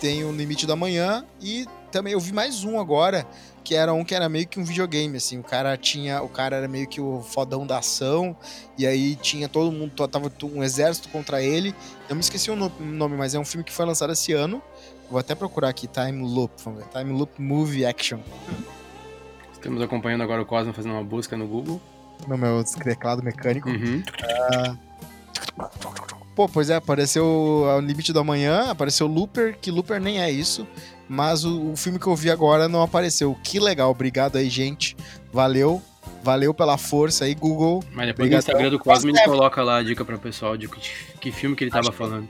[0.00, 3.26] tem o Limite da Manhã e também eu vi mais um agora,
[3.64, 5.38] que era um que era meio que um videogame, assim.
[5.38, 8.36] O cara tinha, o cara era meio que o fodão da ação,
[8.78, 11.74] e aí tinha todo mundo, tava um exército contra ele.
[12.08, 14.62] Eu me esqueci o no- nome, mas é um filme que foi lançado esse ano.
[15.10, 16.88] Vou até procurar aqui, Time Loop, vamos ver.
[16.88, 18.18] Time Loop Movie Action.
[19.52, 21.80] Estamos acompanhando agora o Cosmo fazendo uma busca no Google.
[22.26, 23.68] No meu teclado mecânico.
[23.68, 24.02] Uhum.
[26.34, 30.66] Pô, pois é, apareceu o Limite do Amanhã, apareceu Looper, que Looper nem é isso,
[31.08, 33.36] mas o, o filme que eu vi agora não apareceu.
[33.42, 34.96] Que legal, obrigado aí, gente.
[35.32, 35.82] Valeu,
[36.22, 37.82] valeu pela força aí, Google.
[37.92, 38.30] Mas depois Obrigado.
[38.30, 40.80] no Instagram do Cosmo ele Mas, coloca lá a dica pro pessoal de que,
[41.20, 42.28] que filme que ele tava falando.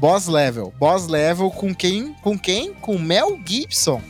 [0.00, 0.72] Boss Level.
[0.78, 2.14] Boss Level com quem?
[2.14, 2.72] Com quem?
[2.74, 4.00] Com Mel Gibson.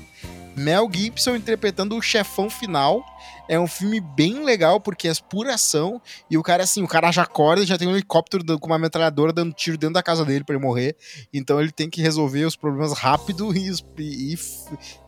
[0.56, 3.04] Mel Gibson interpretando o chefão final.
[3.48, 6.00] É um filme bem legal porque é pura ação
[6.30, 9.32] e o cara assim, o cara já acorda, já tem um helicóptero com uma metralhadora
[9.32, 10.94] dando tiro dentro da casa dele pra ele morrer.
[11.34, 14.38] Então ele tem que resolver os problemas rápido e, e-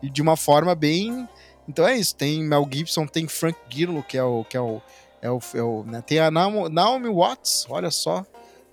[0.01, 1.27] e- de uma forma bem
[1.69, 4.81] Então é isso, tem Mel Gibson, tem Frank Grillo, que é o que é o
[5.21, 6.01] é o, é o né?
[6.05, 8.25] tem a Naomi Watts, olha só,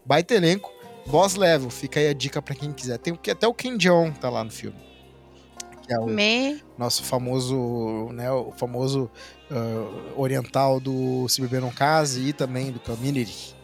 [0.05, 0.73] baita elenco.
[1.07, 2.99] Boss Level, fica aí a dica pra quem quiser.
[2.99, 4.77] Tem até o Kim Jong tá lá no filme.
[5.83, 6.63] Que é o Me...
[6.79, 9.11] nosso famoso, né, o famoso
[9.51, 13.57] ah, oriental do Se Beber Não Case e também do Community.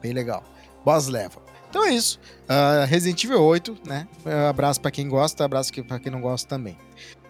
[0.00, 0.42] Bem legal.
[0.84, 1.42] Boss Level.
[1.70, 2.20] Então é isso.
[2.46, 4.06] Ah, Resident Evil 8, né?
[4.26, 6.76] Ah, Abraço pra quem gosta, abraço pra quem não gosta também.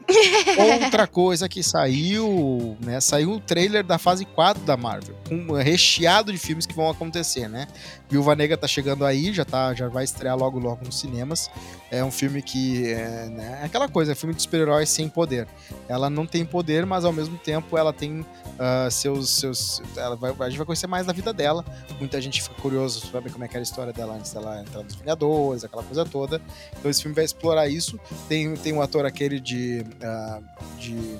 [0.83, 3.01] Outra coisa que saiu, né?
[3.01, 7.49] Saiu o trailer da fase 4 da Marvel, com recheado de filmes que vão acontecer,
[7.49, 7.69] né?
[8.13, 11.51] Viúva Negra tá chegando aí, já tá, já vai estrear logo logo nos cinemas.
[11.91, 15.49] É um filme que é, né, é aquela coisa, é filme de super-heróis sem poder.
[15.89, 18.23] Ela não tem poder, mas ao mesmo tempo ela tem
[18.59, 21.65] ah, seus seus ela vai, a gente vai conhecer mais da vida dela.
[21.99, 24.83] Muita gente fica curioso saber como é que era a história dela antes dela entrar
[24.83, 26.39] nos Vingadores, aquela coisa toda.
[26.79, 27.99] Então esse filme vai explorar isso.
[28.29, 30.39] Tem tem um ator aquele de ah,
[30.79, 31.17] de,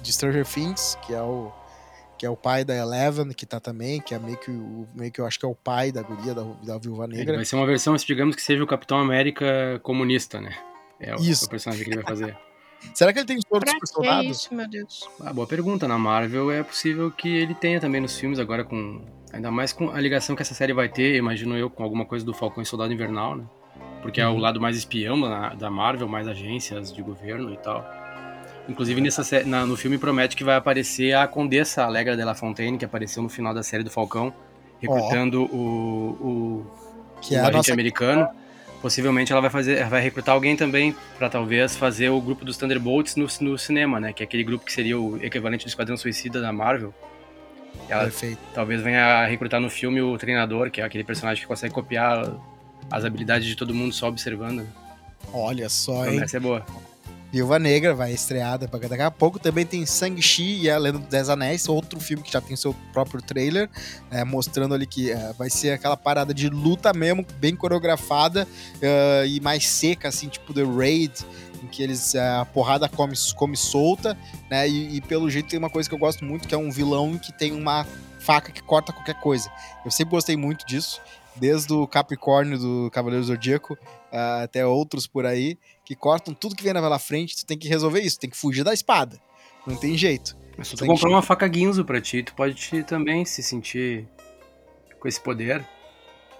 [0.00, 1.52] de Stranger Things, que é o
[2.18, 5.10] que é o pai da Eleven, que tá também, que é meio que, o, meio
[5.10, 7.22] que eu acho que é o pai da guria, da, da Viúva Negra.
[7.22, 10.56] Ele vai ser uma versão, digamos que seja o Capitão América comunista, né?
[11.00, 11.46] É o, Isso.
[11.46, 12.36] o personagem que ele vai fazer.
[12.92, 14.36] Será que ele tem todos os personagens?
[14.36, 15.08] isso, meu Deus?
[15.20, 15.88] Ah, boa pergunta.
[15.88, 19.00] Na Marvel é possível que ele tenha também nos filmes, agora com.
[19.32, 22.24] Ainda mais com a ligação que essa série vai ter, imagino eu, com alguma coisa
[22.24, 23.44] do Falcão e Soldado Invernal, né?
[24.00, 24.26] Porque uhum.
[24.26, 24.40] é o uhum.
[24.40, 27.84] lado mais espião da, da Marvel, mais agências de governo e tal.
[28.68, 32.78] Inclusive, nessa, na, no filme promete que vai aparecer a Condessa Alegra de La Fontaine,
[32.78, 34.32] que apareceu no final da série do Falcão,
[34.80, 35.56] recrutando oh.
[35.56, 36.66] o, o,
[37.20, 37.72] que o é agente nossa...
[37.72, 38.28] americano
[38.84, 43.16] possivelmente ela vai fazer, vai recrutar alguém também para talvez fazer o grupo dos Thunderbolts
[43.16, 44.12] no, no cinema, né?
[44.12, 46.92] Que é aquele grupo que seria o equivalente do Esquadrão Suicida da Marvel.
[47.88, 48.38] Ela Perfeito.
[48.54, 52.30] talvez venha a recrutar no filme o treinador, que é aquele personagem que consegue copiar
[52.90, 54.58] as habilidades de todo mundo só observando.
[54.58, 54.66] Né?
[55.32, 56.20] Olha só, hein?
[56.20, 56.62] Essa é boa.
[57.34, 59.40] Viúva Negra vai estrear daqui a pouco.
[59.40, 62.72] Também tem Shang-Chi e a Lenda dos Dez Anéis, outro filme que já tem seu
[62.92, 63.68] próprio trailer,
[64.08, 69.26] é, mostrando ali que é, vai ser aquela parada de luta mesmo, bem coreografada uh,
[69.26, 71.26] e mais seca, assim, tipo The Raid,
[71.60, 74.16] em que eles é, a porrada come, come solta,
[74.48, 74.68] né?
[74.68, 77.18] E, e pelo jeito tem uma coisa que eu gosto muito, que é um vilão
[77.18, 77.84] que tem uma
[78.20, 79.50] faca que corta qualquer coisa.
[79.84, 81.00] Eu sempre gostei muito disso
[81.36, 86.64] desde o Capricórnio do Cavaleiro Zodíaco uh, até outros por aí, que cortam tudo que
[86.64, 89.18] vem na frente, tu tem que resolver isso, tem que fugir da espada.
[89.66, 90.36] Não tem jeito.
[90.56, 94.08] Mas se tu comprar uma faca Guinzo pra ti, tu pode também se sentir
[94.98, 95.66] com esse poder.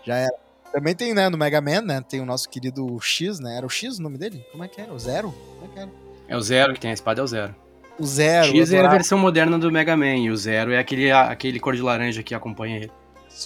[0.04, 0.35] Já era.
[0.72, 3.70] Também tem, né, no Mega Man, né, tem o nosso querido X, né, era o
[3.70, 4.44] X o nome dele?
[4.50, 4.92] Como é que era?
[4.92, 5.30] O Zero?
[5.30, 5.90] Como é que era?
[6.26, 7.54] É o Zero, que tem a espada é o Zero.
[7.96, 8.48] O Zero.
[8.48, 11.76] X é a versão moderna do Mega Man, e o Zero é aquele, aquele cor
[11.76, 12.92] de laranja que acompanha ele.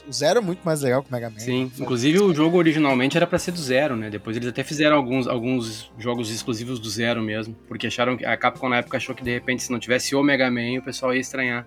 [0.06, 1.38] O Zero é muito mais legal que o Mega Man.
[1.38, 4.10] Sim, inclusive o jogo originalmente era para ser do Zero, né?
[4.10, 8.36] Depois eles até fizeram alguns, alguns jogos exclusivos do Zero mesmo, porque acharam que a
[8.36, 11.14] Capcom na época achou que de repente se não tivesse o Mega Man, o pessoal
[11.14, 11.66] ia estranhar.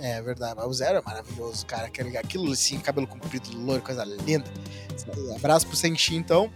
[0.00, 1.86] É verdade, mas o Zero é maravilhoso, cara.
[1.86, 4.50] Aquilo assim, cabelo comprido, loiro, coisa linda.
[5.36, 6.50] Abraço pro Senshi, então.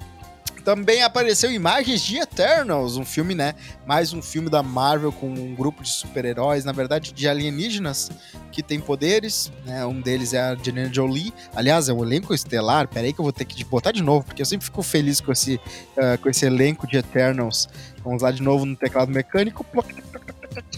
[0.64, 3.54] Também apareceu imagens de Eternals, um filme, né?
[3.86, 8.10] Mais um filme da Marvel com um grupo de super-heróis, na verdade, de alienígenas
[8.52, 9.86] que tem poderes, né?
[9.86, 11.32] Um deles é a Angelina Jolie.
[11.54, 12.88] Aliás, é um elenco estelar.
[12.88, 15.32] Peraí que eu vou ter que botar de novo, porque eu sempre fico feliz com
[15.32, 17.68] esse, uh, com esse elenco de Eternals.
[18.04, 19.64] Vamos lá de novo no teclado mecânico.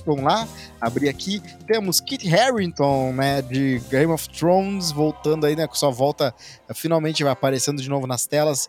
[0.05, 0.47] Vamos lá,
[0.81, 1.40] abrir aqui.
[1.66, 6.35] Temos Kit Harington, né, de Game of Thrones, voltando aí, né, com sua volta,
[6.75, 8.69] finalmente vai aparecendo de novo nas telas.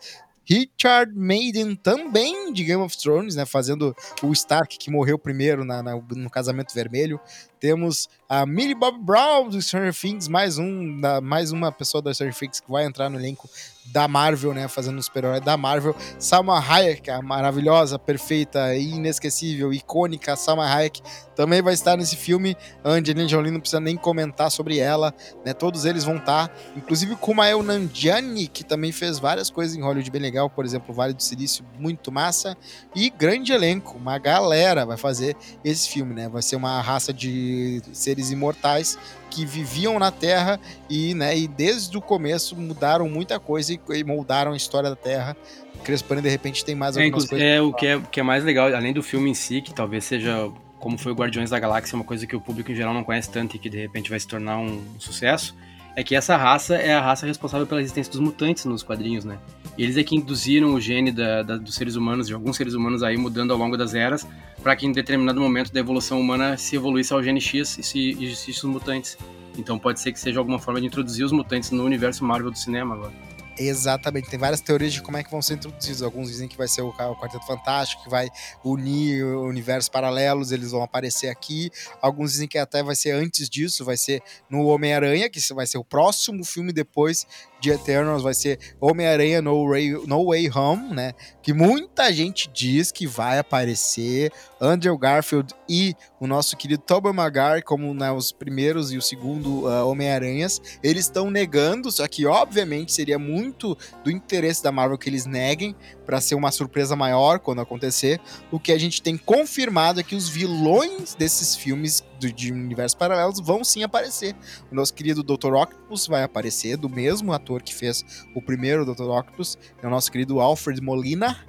[0.52, 5.82] Richard Maiden também de Game of Thrones, né, fazendo o Stark que morreu primeiro na,
[5.82, 7.22] na, no Casamento Vermelho.
[7.62, 12.12] Temos a Millie Bob Brown do Stranger Things, mais um, da, mais uma pessoa da
[12.12, 13.48] Stranger Things que vai entrar no elenco
[13.86, 15.96] da Marvel, né, fazendo um super-herói da Marvel.
[16.18, 21.02] Salma Hayek, a maravilhosa, perfeita, inesquecível, icônica Salma Hayek,
[21.36, 22.56] também vai estar nesse filme.
[22.86, 25.54] Angelina Jolie não precisa nem comentar sobre ela, né?
[25.54, 30.22] Todos eles vão estar, inclusive Kumail Nanjiani, que também fez várias coisas em Hollywood bem
[30.22, 32.56] legal, por exemplo, Vale do Silício, muito massa,
[32.96, 36.30] e grande elenco, uma galera vai fazer esse filme, né?
[36.30, 37.51] Vai ser uma raça de
[37.94, 38.98] seres imortais
[39.30, 40.60] que viviam na Terra
[40.90, 45.36] e, né, e desde o começo mudaram muita coisa e, moldaram a história da Terra.
[45.84, 47.48] Crespani, de repente, tem mais é, algumas é, coisas.
[47.48, 50.04] É, o que é, que é mais legal, além do filme em si, que talvez
[50.04, 53.04] seja como foi o Guardiões da Galáxia, uma coisa que o público em geral não
[53.04, 55.56] conhece tanto e que de repente vai se tornar um sucesso,
[55.96, 59.38] é que essa raça é a raça responsável pela existência dos mutantes nos quadrinhos, né?
[59.78, 63.04] Eles é que induziram o gene da, da, dos seres humanos, de alguns seres humanos
[63.04, 64.28] aí mudando ao longo das eras,
[64.62, 68.12] para que em determinado momento da evolução humana se evoluísse ao gene X e se
[68.12, 69.18] existissem os mutantes.
[69.58, 72.58] Então pode ser que seja alguma forma de introduzir os mutantes no universo Marvel do
[72.58, 73.14] cinema agora.
[73.58, 76.02] Exatamente, tem várias teorias de como é que vão ser introduzidos.
[76.02, 78.30] Alguns dizem que vai ser o Quarteto Fantástico, que vai
[78.64, 81.70] unir universos paralelos, eles vão aparecer aqui.
[82.02, 85.78] Alguns dizem que até vai ser antes disso, vai ser no Homem-Aranha, que vai ser
[85.78, 87.28] o próximo filme depois
[87.62, 89.66] de Eternals vai ser Homem-Aranha no,
[90.08, 91.14] no Way Home, né?
[91.44, 97.64] Que muita gente diz que vai aparecer Andrew Garfield e o nosso querido Tobey Maguire
[97.64, 100.62] como né, os primeiros e o segundo uh, Homem-Aranhas.
[100.84, 105.76] Eles estão negando, só que obviamente seria muito do interesse da Marvel que eles neguem
[106.12, 108.20] para ser uma surpresa maior quando acontecer.
[108.52, 112.96] O que a gente tem confirmado é que os vilões desses filmes de, de universos
[112.96, 114.36] paralelos vão sim aparecer.
[114.70, 115.54] O nosso querido Dr.
[115.54, 118.04] Octopus vai aparecer, do mesmo ator que fez
[118.36, 119.04] o primeiro Dr.
[119.04, 121.40] Octopus, é o nosso querido Alfred Molina,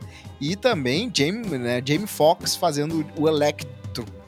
[0.41, 3.73] e também Jamie, né, Jamie Foxx fazendo o Electro.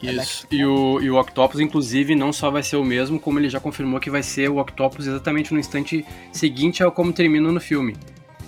[0.02, 0.48] Isso.
[0.50, 3.60] E o, e o Octopus, inclusive, não só vai ser o mesmo, como ele já
[3.60, 7.96] confirmou que vai ser o Octopus exatamente no instante seguinte ao como termina no filme.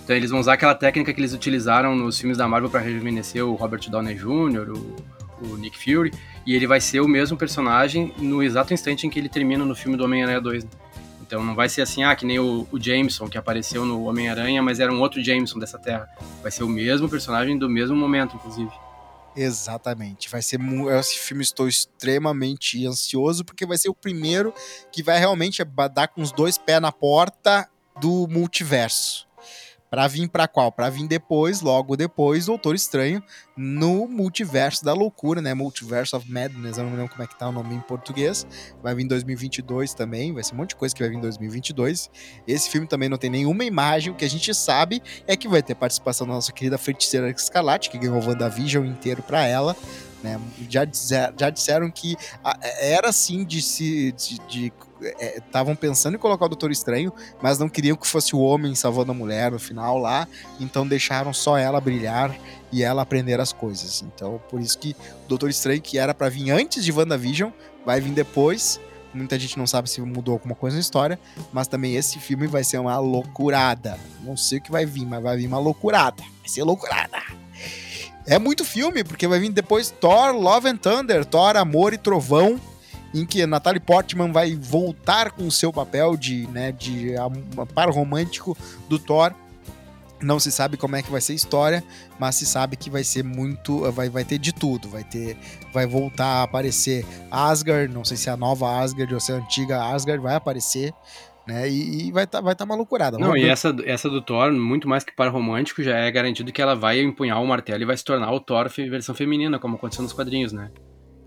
[0.07, 3.45] Então eles vão usar aquela técnica que eles utilizaram nos filmes da Marvel para rejuvenescer
[3.45, 4.95] o Robert Downey Jr., o,
[5.41, 6.13] o Nick Fury,
[6.45, 9.75] E ele vai ser o mesmo personagem no exato instante em que ele termina no
[9.75, 10.63] filme do Homem-Aranha 2.
[10.63, 10.69] Né?
[11.21, 14.63] Então não vai ser assim, ah, que nem o, o Jameson que apareceu no Homem-Aranha,
[14.63, 16.07] mas era um outro Jameson dessa terra.
[16.41, 18.71] Vai ser o mesmo personagem do mesmo momento, inclusive.
[19.35, 20.29] Exatamente.
[20.29, 20.57] Vai ser
[21.01, 24.53] esse filme estou extremamente ansioso porque vai ser o primeiro
[24.89, 25.61] que vai realmente
[25.93, 29.26] dar com os dois pés na porta do multiverso.
[29.89, 30.71] Pra vir pra qual?
[30.71, 33.23] Pra vir depois, logo depois, Doutor Estranho
[33.55, 35.53] no Multiverso da Loucura, né?
[35.53, 38.45] Multiverse of Madness, eu não lembro como é que tá o nome em português.
[38.83, 41.21] Vai vir em 2022 também, vai ser um monte de coisa que vai vir em
[41.21, 42.09] 2022.
[42.47, 45.63] Esse filme também não tem nenhuma imagem, o que a gente sabe é que vai
[45.63, 49.75] ter participação da nossa querida feiticeira Escarlate, que ganhou o WandaVision inteiro pra ela.
[50.23, 50.39] Né?
[50.67, 50.81] Já,
[51.37, 52.15] já disseram que
[52.79, 54.73] era assim de se de, de
[55.35, 58.73] estavam é, pensando em colocar o Doutor Estranho, mas não queriam que fosse o homem
[58.75, 60.27] salvando a mulher no final lá,
[60.59, 62.35] então deixaram só ela brilhar
[62.71, 64.01] e ela aprender as coisas.
[64.01, 67.51] Então, por isso que o Doutor Estranho, que era para vir antes de WandaVision,
[67.85, 68.79] vai vir depois.
[69.13, 71.19] Muita gente não sabe se mudou alguma coisa na história,
[71.51, 73.97] mas também esse filme vai ser uma loucurada.
[74.21, 76.21] Não sei o que vai vir, mas vai vir uma loucurada.
[76.21, 77.17] Vai ser loucurada.
[78.25, 82.59] É muito filme, porque vai vir depois Thor, Love and Thunder, Thor, Amor e Trovão,
[83.17, 87.13] em que Natalie Portman vai voltar com o seu papel de, né, de
[87.73, 89.33] par romântico do Thor.
[90.19, 91.83] Não se sabe como é que vai ser a história,
[92.19, 95.37] mas se sabe que vai ser muito, vai, vai ter de tudo, vai ter,
[95.71, 99.35] vai voltar a aparecer Asgard, não sei se é a nova Asgard ou se é
[99.35, 100.91] a antiga Asgard vai aparecer,
[101.47, 101.69] né?
[101.69, 103.19] E, e vai estar tá, vai tá uma loucurada.
[103.19, 106.61] Não, e essa, essa do Thor, muito mais que par romântico, já é garantido que
[106.63, 110.01] ela vai empunhar o martelo e vai se tornar o Thor versão feminina, como aconteceu
[110.01, 110.71] nos quadrinhos, né?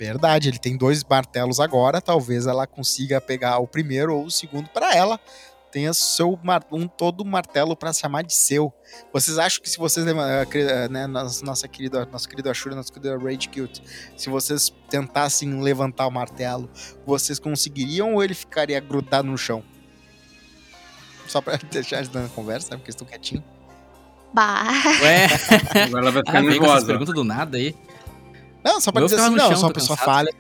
[0.01, 4.67] Verdade, ele tem dois martelos agora, talvez ela consiga pegar o primeiro ou o segundo
[4.71, 5.21] para ela.
[5.71, 6.41] Tenha seu
[6.73, 8.73] um todo martelo para se chamar de seu.
[9.13, 10.13] Vocês acham que se vocês eh,
[10.55, 13.83] eh, né, nossa querida, nossa querida Ashura, nossa querida Rage Cute,
[14.17, 16.71] se vocês tentassem levantar o martelo,
[17.05, 19.63] vocês conseguiriam ou ele ficaria grudado no chão?
[21.27, 23.45] Só para deixar eles dando conversa, porque estão quietinhos.
[24.33, 24.65] Bah.
[25.03, 25.27] Ué,
[25.85, 26.87] agora ela vai ficar ah, nervosa.
[26.87, 27.77] Pergunta do nada aí.
[28.65, 30.15] Não, só pra dizer assim, não, chão, só uma pessoa cansado.
[30.15, 30.35] falha.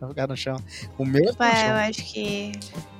[0.00, 0.56] Vai ficar no chão.
[0.98, 2.52] O meu é Ué, eu acho que.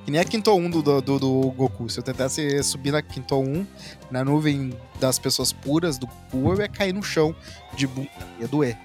[0.05, 1.89] Que nem a Quinto 1 do, do, do, Goku.
[1.89, 3.65] Se eu tentasse subir na Quinto 1,
[4.09, 7.35] na nuvem das pessoas puras do Goku, eu ia cair no chão
[7.75, 8.09] de bunda.
[8.39, 8.77] Ia doer.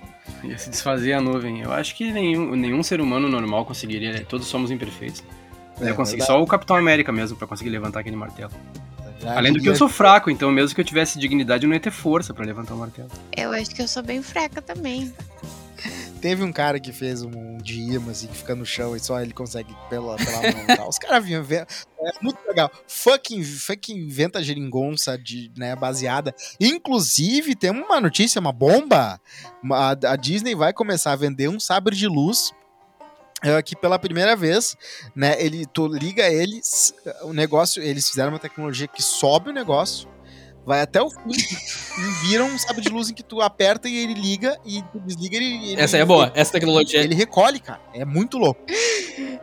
[0.44, 1.60] Ia se desfazer a nuvem.
[1.60, 4.12] Eu acho que nenhum, nenhum ser humano normal conseguiria.
[4.12, 4.20] Né?
[4.28, 5.22] Todos somos imperfeitos.
[5.80, 8.52] É, eu consegui só o Capitão América mesmo para conseguir levantar aquele martelo.
[9.26, 11.80] Além do que eu sou fraco, então mesmo que eu tivesse dignidade, eu não ia
[11.80, 13.10] ter força para levantar o martelo.
[13.36, 15.12] Eu acho que eu sou bem fraca também.
[16.20, 19.20] Teve um cara que fez um de imã, assim, que fica no chão e só
[19.20, 20.88] ele consegue pela, pela mão e tal.
[20.88, 21.66] Os caras vinham ver.
[22.00, 22.70] É muito legal.
[22.86, 26.32] Fucking, fucking inventa geringonça de, né, baseada.
[26.60, 29.20] Inclusive, tem uma notícia, uma bomba.
[29.72, 32.52] A, a Disney vai começar a vender um sabre de luz
[33.42, 34.76] é que pela primeira vez,
[35.14, 40.08] né, ele tu liga eles, o negócio, eles fizeram uma tecnologia que sobe o negócio,
[40.64, 43.96] vai até o fim e vira um sabre de luz em que tu aperta e
[43.96, 47.00] ele liga e tu desliga ele, ele Essa é boa, essa tecnologia.
[47.00, 47.80] Ele recolhe, cara.
[47.92, 48.60] É muito louco.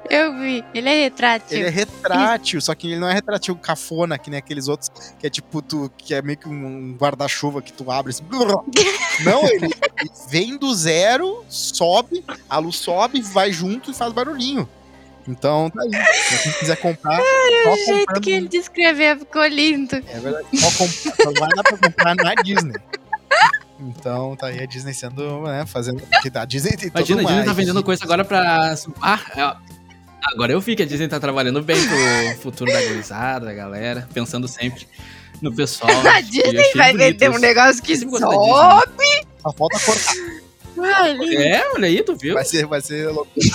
[0.10, 0.64] Eu vi.
[0.74, 1.58] Ele é retrátil.
[1.58, 5.28] Ele é retrátil, só que ele não é retrátil cafona, que nem aqueles outros, que
[5.28, 8.24] é tipo, tu, que é meio que um guarda-chuva que tu abre assim.
[9.24, 14.68] Não, ele, ele vem do zero, sobe, a luz sobe, vai junto e faz barulhinho.
[15.30, 15.92] Então, tá aí.
[16.14, 17.20] Se quem quiser comprar.
[17.20, 18.24] Ai, o jeito comprando...
[18.24, 19.96] que ele descreveu ficou lindo.
[19.96, 20.48] É verdade.
[20.56, 20.90] Só, comp...
[20.92, 22.74] só vai dar pra comprar na Disney.
[23.80, 26.02] Então, tá aí a Disney sendo, né, fazendo.
[26.22, 28.76] Que a Disney tem Imagina, a Disney tá vendendo coisa agora pra.
[29.02, 29.70] Ah, é...
[30.34, 34.10] Agora eu vi que a Disney tá trabalhando bem pro futuro da gurizada, da galera,
[34.14, 34.86] pensando sempre
[35.42, 35.92] no pessoal.
[36.08, 38.18] a Disney vai vender um negócio que sobe.
[38.18, 40.14] Só falta cortar.
[41.38, 42.34] É, olha aí, tu viu?
[42.34, 43.46] Vai ser, vai ser loucura.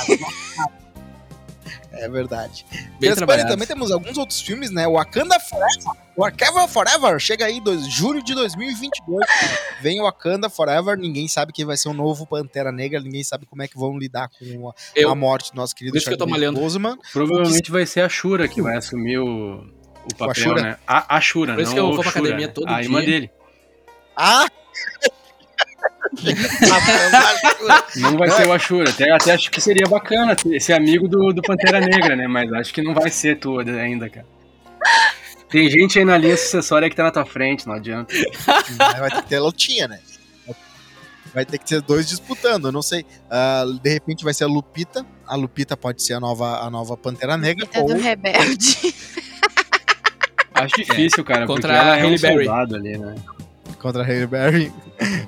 [1.99, 2.67] É verdade.
[2.99, 4.87] Bem também temos alguns outros filmes, né?
[4.87, 6.05] Wakanda Forever.
[6.17, 9.27] Wakanda Forever chega aí, dois, julho de 2022.
[9.81, 10.97] Vem Wakanda Forever.
[10.97, 13.01] Ninguém sabe quem vai ser o novo Pantera Negra.
[13.01, 15.99] Ninguém sabe como é que vão lidar com a, eu, a morte do nosso querido
[16.01, 16.99] Chadwick Boseman.
[17.13, 19.67] Provavelmente vai ser a Shura que vai assumir o,
[20.05, 20.77] o papel, o né?
[20.87, 22.79] A, a Shura, Por isso que eu vou pra academia todo a dia.
[22.79, 23.31] A irmã dele.
[24.17, 24.47] Ah!
[27.97, 28.91] Não vai ser o Ashura.
[28.91, 32.27] Até, até acho que seria bacana ser amigo do, do Pantera Negra, né?
[32.27, 34.27] Mas acho que não vai ser tu ainda, cara.
[35.49, 38.13] Tem gente aí na linha sucessória que tá na tua frente, não adianta.
[38.99, 40.01] Vai ter que ter lutinha, né?
[41.33, 43.03] Vai ter que ser dois disputando, eu não sei.
[43.03, 45.05] Uh, de repente vai ser a Lupita.
[45.27, 47.65] A Lupita pode ser a nova, a nova Pantera Negra.
[47.65, 47.89] Lupita ou...
[47.89, 48.95] do Rebelde.
[50.55, 53.17] Acho difícil, cara, Contra porque ela é um soldado ali, né?
[53.85, 54.73] Contra a Halle Berry.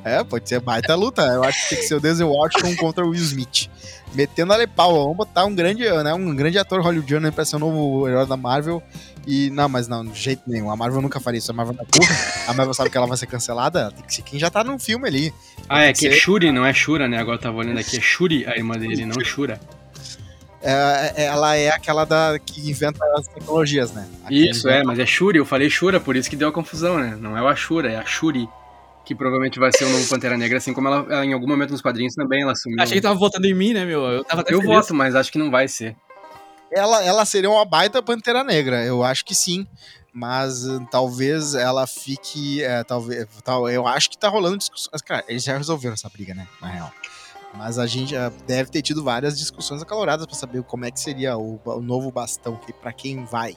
[0.03, 1.21] É, pode ser baita luta.
[1.23, 3.69] Eu acho que tem que ser o Denzel Washington contra o Will Smith.
[4.15, 4.95] Metendo a pau.
[5.03, 8.37] Vamos botar um grande, né, um grande ator hollywoodiano pra ser o novo herói da
[8.37, 8.83] Marvel.
[9.27, 10.71] E, não, mas não, de jeito nenhum.
[10.71, 11.51] A Marvel nunca faria isso.
[11.51, 12.17] A Marvel é burra.
[12.49, 13.91] A Marvel sabe que ela vai ser cancelada.
[13.91, 15.35] Tem que ser quem já tá no filme ali.
[15.69, 17.19] Ah, é que, é Shuri, não é Shura, né?
[17.19, 17.99] Agora eu tava olhando aqui.
[17.99, 19.61] É Shuri a irmã dele, não Shura.
[20.69, 24.05] É, é, ela é aquela da, que inventa as tecnologias, né?
[24.29, 27.17] isso, é, mas é Shuri, eu falei Shura, por isso que deu a confusão, né?
[27.21, 28.49] Não é o Ashura, é a Shuri.
[29.05, 31.71] Que provavelmente vai ser o novo Pantera Negra, assim como ela, ela em algum momento
[31.71, 32.79] nos quadrinhos também ela assumiu.
[32.81, 34.03] Achei que tava votando em mim, né, meu?
[34.05, 35.95] Eu, tava eu voto, mas acho que não vai ser.
[36.73, 39.65] Ela, ela seria uma baita Pantera Negra, eu acho que sim
[40.13, 42.65] mas uh, talvez ela fique.
[42.65, 45.03] É, talvez, tal, eu acho que tá rolando discussões.
[45.03, 46.49] Cara, eles já resolveram essa briga, né?
[46.59, 46.91] Na real.
[47.55, 51.01] Mas a gente já deve ter tido várias discussões acaloradas para saber como é que
[51.01, 53.57] seria o, o novo bastão, que para quem vai.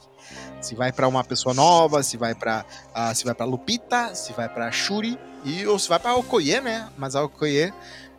[0.61, 2.65] Se vai para uma pessoa nova, se vai para
[2.95, 6.61] uh, se vai para Lupita, se vai para Shuri e ou se vai para Okoye,
[6.61, 6.89] né?
[6.97, 7.73] Mas a Okoye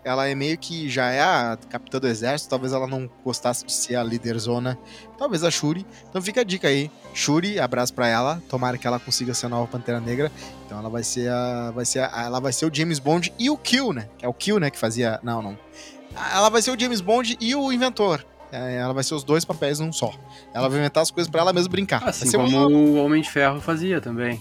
[0.05, 3.72] ela é meio que já é a capitã do exército, talvez ela não gostasse de
[3.72, 4.78] ser a líder zona,
[5.18, 5.86] talvez a Shuri.
[6.09, 6.90] Então fica a dica aí.
[7.14, 10.30] Shuri, abraço para ela, tomara que ela consiga ser a nova Pantera Negra.
[10.66, 13.51] Então ela vai ser a vai ser a, ela vai ser o James Bond e
[13.51, 14.09] o Kill, né?
[14.16, 15.59] Que é o Kill, né, que fazia, não, não.
[16.34, 18.24] Ela vai ser o James Bond e o inventor.
[18.53, 20.12] É, ela vai ser os dois papéis num só.
[20.53, 22.03] Ela vai inventar as coisas para ela mesma brincar.
[22.09, 24.40] Assim como o Homem de Ferro fazia também.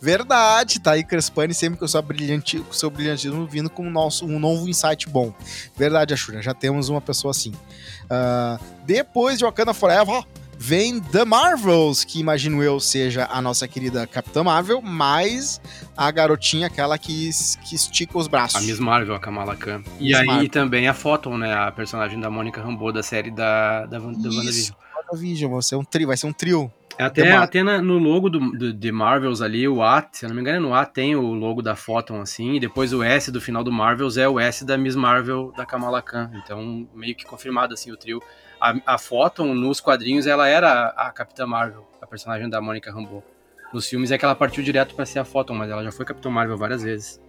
[0.00, 3.90] Verdade, tá aí Crespani sempre com o seu, brilhante, com seu brilhantismo vindo com um,
[3.90, 5.32] nosso, um novo insight bom.
[5.76, 7.50] Verdade, Ashura, já temos uma pessoa assim.
[7.50, 10.24] Uh, depois de Wakanda Forever,
[10.62, 15.60] vem The Marvels, que imagino eu seja a nossa querida Capitã Marvel, mais
[15.96, 17.30] a garotinha, aquela que,
[17.64, 18.56] que estica os braços.
[18.56, 19.82] A Miss Marvel, a Kamala Khan.
[19.98, 20.48] E Miss aí Marvel.
[20.50, 24.76] também a Photon, né, a personagem da Mônica Rambeau da série da, da, da WandaVision.
[24.96, 26.70] WandaVision, vai ser um trio, vai ser um trio.
[26.98, 30.28] É até, até na, no logo do, do, de Marvels ali, o A, se eu
[30.28, 33.30] não me engano, no A tem o logo da Photon, assim, e depois o S
[33.30, 36.30] do final do Marvels é o S da Miss Marvel da Kamala Khan.
[36.34, 38.20] Então, meio que confirmado, assim, o trio.
[38.60, 43.24] A, a Photon, nos quadrinhos, ela era a Capitã Marvel, a personagem da Mônica Rambeau.
[43.72, 46.04] Nos filmes é que ela partiu direto para ser a Photon, mas ela já foi
[46.04, 47.20] Capitã Marvel várias vezes.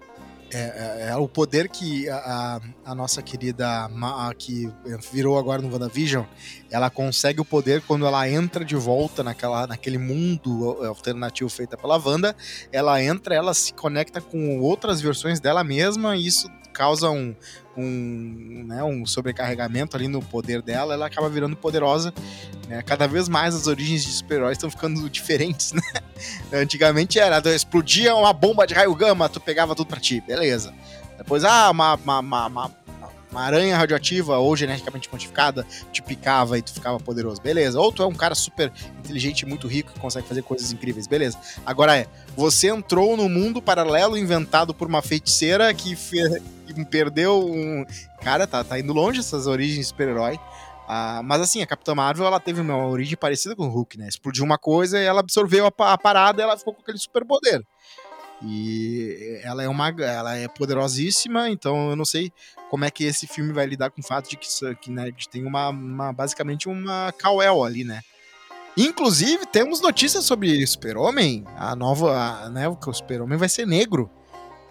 [0.54, 4.70] É, é, é, o poder que a, a, nossa querida Ma, que
[5.12, 6.26] virou agora no WandaVision,
[6.70, 11.98] ela consegue o poder quando ela entra de volta naquela, naquele mundo alternativo feito pela
[11.98, 12.36] Wanda,
[12.70, 17.36] ela entra, ela se conecta com outras versões dela mesma e isso causa um,
[17.78, 22.14] um, né, um sobrecarregamento ali no poder dela, ela acaba virando poderosa.
[22.68, 22.82] Né?
[22.82, 25.82] Cada vez mais as origens de super-heróis estão ficando diferentes, né?
[26.54, 30.74] Antigamente era, explodia uma bomba de raio gama, tu pegava tudo pra ti, beleza.
[31.18, 32.70] Depois, ah, uma, uma, uma, uma
[33.32, 37.80] uma aranha radioativa ou geneticamente modificada te picava e tu ficava poderoso, beleza.
[37.80, 41.40] Ou tu é um cara super inteligente, muito rico, que consegue fazer coisas incríveis, beleza.
[41.66, 47.86] Agora é, você entrou no mundo paralelo inventado por uma feiticeira que, que perdeu um.
[48.22, 50.38] Cara, tá, tá indo longe essas origens super-herói.
[50.94, 54.10] Ah, mas assim, a Capitã Marvel ela teve uma origem parecida com o Hulk, né?
[54.10, 57.64] Explodiu uma coisa e ela absorveu a, a parada e ela ficou com aquele superpoder.
[58.44, 62.32] E ela é uma ela é poderosíssima, então eu não sei
[62.70, 65.46] como é que esse filme vai lidar com o fato de que, que né, tem
[65.46, 68.02] uma, uma basicamente uma Kal-El ali, né?
[68.78, 74.10] Inclusive, temos notícias sobre Super-Homem, a nova, a, né, o Super-Homem vai ser negro.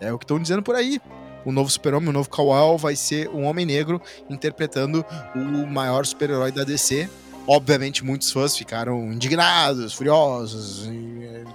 [0.01, 0.99] É o que estão dizendo por aí.
[1.45, 5.05] O novo Super-Homem, o novo Kal-El vai ser um homem negro interpretando
[5.35, 7.09] o maior super-herói da DC.
[7.47, 10.89] Obviamente, muitos fãs ficaram indignados, furiosos,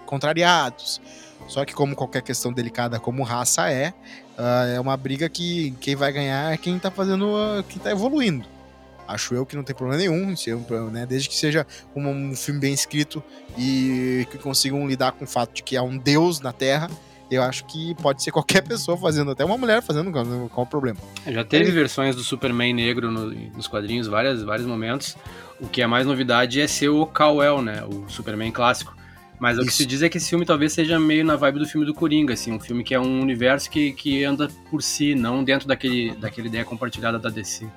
[0.06, 1.02] contrariados.
[1.48, 3.94] Só que, como qualquer questão delicada como raça é,
[4.38, 7.92] uh, é uma briga que quem vai ganhar é quem tá fazendo, uh, quem tá
[7.92, 8.48] evoluindo.
[9.08, 10.34] Acho eu que não tem problema nenhum,
[10.92, 11.06] né?
[11.06, 11.66] desde que seja
[11.96, 13.24] um, um, filme bem escrito
[13.58, 16.90] e que consigam lidar com o fato de que há um deus na Terra.
[17.30, 20.12] Eu acho que pode ser qualquer pessoa fazendo, até uma mulher fazendo,
[20.50, 21.00] qual o problema?
[21.28, 21.72] Já teve é.
[21.72, 25.16] versões do Superman negro no, nos quadrinhos, várias, vários momentos.
[25.60, 27.84] O que é mais novidade é ser o Kal-El, né?
[27.84, 28.96] O Superman clássico.
[29.40, 29.64] Mas Isso.
[29.64, 31.86] o que se diz é que esse filme talvez seja meio na vibe do filme
[31.86, 35.44] do Coringa, assim, um filme que é um universo que, que anda por si, não
[35.44, 37.68] dentro daquele, daquela ideia compartilhada da DC.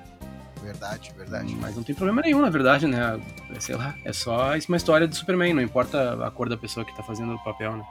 [0.61, 1.55] Verdade, verdade.
[1.55, 3.19] Mas não tem problema nenhum, na verdade, né?
[3.55, 6.85] É, sei lá, é só uma história do Superman, não importa a cor da pessoa
[6.85, 7.83] que tá fazendo o papel, né?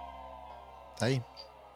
[0.98, 1.22] Tá aí.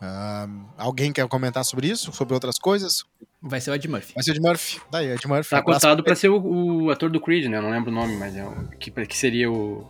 [0.03, 2.13] Uh, alguém quer comentar sobre isso?
[2.13, 3.05] Sobre outras coisas?
[3.41, 4.15] Vai ser o Ed Murphy.
[4.15, 4.81] Vai ser o Ed Murphy.
[4.91, 5.51] Daí, Ed Murphy.
[5.51, 7.59] Tá cotado pra ser o, o, ator do Creed, né?
[7.59, 9.89] Eu não lembro o nome, mas é o, que, que seria o,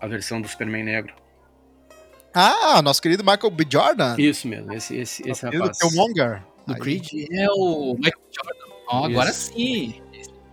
[0.00, 1.14] a versão do Superman negro.
[2.34, 3.66] Ah, nosso querido Michael B.
[3.68, 4.16] Jordan.
[4.18, 5.78] Isso mesmo, esse, esse, esse rapaz.
[5.78, 6.42] Killmonger.
[6.66, 8.30] Do Creed é o Michael B.
[8.36, 8.74] Jordan.
[8.90, 10.00] Oh, agora sim.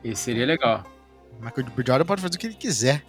[0.04, 0.84] Esse seria legal.
[1.40, 1.84] Michael B.
[1.86, 3.04] Jordan pode fazer o que ele quiser.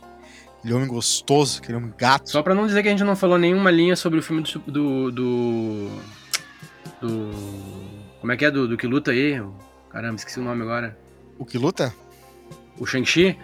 [0.59, 2.31] Aquele homem gostoso, aquele homem gato.
[2.31, 4.61] Só pra não dizer que a gente não falou nenhuma linha sobre o filme do,
[4.71, 5.91] do, do
[7.01, 7.31] Do.
[8.21, 8.51] Como é que é?
[8.51, 9.43] Do, do que luta aí?
[9.89, 10.97] Caramba, esqueci o nome agora.
[11.39, 11.95] O que luta?
[12.79, 13.39] O Shang-Chi.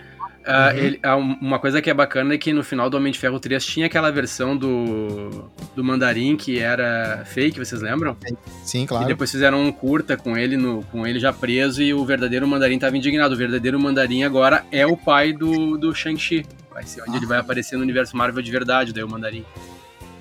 [0.46, 0.78] Uh, uhum.
[0.78, 1.00] ele,
[1.40, 3.86] uma coisa que é bacana é que no final do Homem de Ferro 3 tinha
[3.86, 8.16] aquela versão do, do Mandarim que era fake, vocês lembram?
[8.62, 9.04] Sim, claro.
[9.04, 12.46] E depois fizeram um curta com ele, no, com ele já preso e o verdadeiro
[12.46, 13.34] Mandarim estava indignado.
[13.34, 16.46] O verdadeiro Mandarim agora é o pai do, do Shang-Chi.
[16.72, 17.16] Vai ser onde ah.
[17.16, 19.44] ele vai aparecer no universo Marvel de verdade, daí o Mandarim.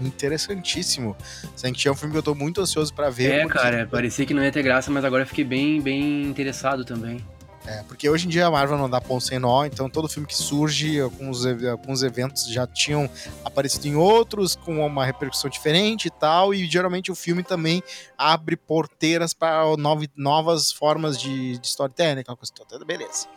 [0.02, 1.16] Interessantíssimo.
[1.56, 3.32] Shang-Chi é um filme que eu tô muito ansioso para ver.
[3.32, 3.60] É, porque...
[3.60, 7.24] cara, parecia que não ia ter graça, mas agora eu fiquei bem, bem interessado também.
[7.68, 10.28] É, porque hoje em dia a Marvel não dá ponto sem nó, então todo filme
[10.28, 13.09] que surge, alguns, alguns eventos já tinham
[13.43, 17.82] aparecido em outros, com uma repercussão diferente e tal, e geralmente o filme também
[18.18, 19.63] abre porteiras para
[20.16, 23.28] novas formas de, de storytelling, aquela coisa toda, beleza.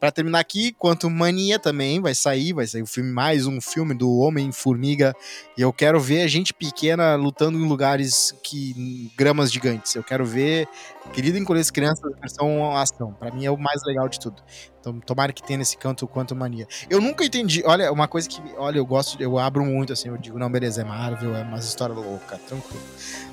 [0.00, 3.94] Para terminar aqui, Quanto Mania também vai sair, vai sair o filme, mais um filme
[3.94, 5.14] do Homem-Formiga,
[5.56, 9.94] e eu quero ver a gente pequena lutando em lugares que gramas gigantes.
[9.94, 10.68] Eu quero ver
[11.12, 13.12] Querido Encolher as Crianças versão ação.
[13.14, 14.42] Para mim é o mais legal de tudo.
[14.80, 16.66] Então, tomara que tenha nesse canto Quanto Mania.
[16.90, 17.62] Eu nunca entendi.
[17.64, 20.82] Olha, uma coisa que, olha, eu gosto, eu abro muito assim, eu digo, não, beleza,
[20.82, 22.82] é Marvel, é uma história louca, tranquilo.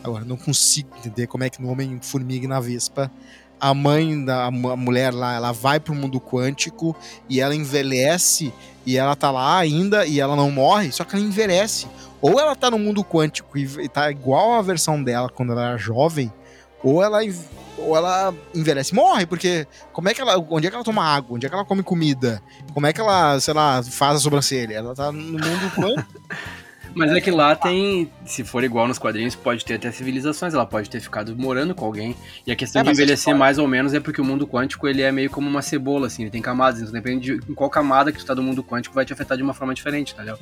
[0.03, 3.11] Agora, não consigo entender como é que no Homem-Formiga e na Vespa
[3.61, 6.95] a mãe da a mulher lá, ela vai pro mundo quântico
[7.29, 8.51] e ela envelhece
[8.83, 11.87] e ela tá lá ainda e ela não morre, só que ela envelhece.
[12.19, 15.77] Ou ela tá no mundo quântico e tá igual a versão dela quando ela era
[15.77, 16.33] jovem,
[16.83, 17.19] ou ela
[17.77, 20.37] ou ela envelhece morre, porque como é que ela.
[20.49, 21.35] Onde é que ela toma água?
[21.35, 22.41] Onde é que ela come comida?
[22.73, 24.75] Como é que ela, sei lá, faz a sobrancelha?
[24.75, 26.21] Ela tá no mundo quântico.
[26.93, 30.65] Mas é que lá tem, se for igual nos quadrinhos, pode ter até civilizações, ela
[30.65, 32.15] pode ter ficado morando com alguém.
[32.45, 35.01] E a questão é, de envelhecer mais ou menos é porque o mundo quântico ele
[35.01, 38.11] é meio como uma cebola, assim, ele tem camadas, então depende de em qual camada
[38.11, 40.39] que tu tá do mundo quântico vai te afetar de uma forma diferente, tá ligado?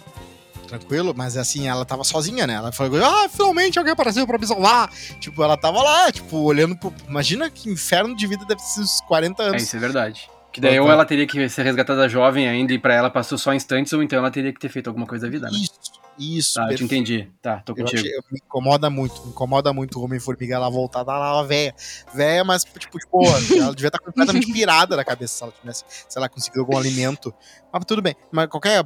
[0.69, 2.53] Tranquilo, mas assim, ela tava sozinha, né?
[2.53, 4.89] Ela falou, ah, finalmente alguém apareceu pra me salvar.
[5.19, 6.93] Tipo, ela tava lá, tipo, olhando pro.
[7.07, 9.61] Imagina que inferno de vida deve ser uns 40 anos.
[9.61, 10.29] É, isso é verdade.
[10.51, 13.53] Que daí ou ela teria que ser resgatada jovem ainda e pra ela passou só
[13.53, 15.57] instantes, ou então ela teria que ter feito alguma coisa da vida, né?
[15.57, 16.55] Isso, isso.
[16.55, 17.29] Tá, eu te entendi.
[17.41, 18.05] Tá, tô contigo.
[18.05, 21.73] Eu, me incomoda muito, me incomoda muito o Homem-Formiga ela voltar lá, ela velha.
[22.13, 23.23] Velha, mas tipo, tipo,
[23.57, 27.33] ela devia estar completamente pirada na cabeça se ela tivesse, se ela conseguiu algum alimento.
[27.71, 28.15] Mas tudo bem.
[28.31, 28.83] Mas qualquer,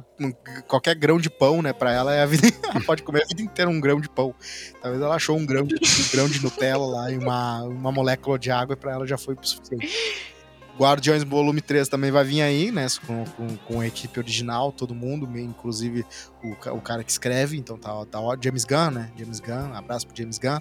[0.68, 2.46] qualquer grão de pão, né, pra ela é a vida.
[2.70, 4.34] ela pode comer a vida inteira um grão de pão.
[4.80, 8.38] Talvez ela achou um grão de, um grão de Nutella lá e uma, uma molécula
[8.38, 10.33] de água e pra ela já foi o suficiente.
[10.78, 12.86] Guardiões Volume 3 também vai vir aí, né?
[13.06, 16.04] Com, com, com a equipe original, todo mundo, inclusive
[16.42, 19.10] o, o cara que escreve, então tá, tá James Gunn, né?
[19.16, 20.58] James Gunn, abraço pro James Gunn.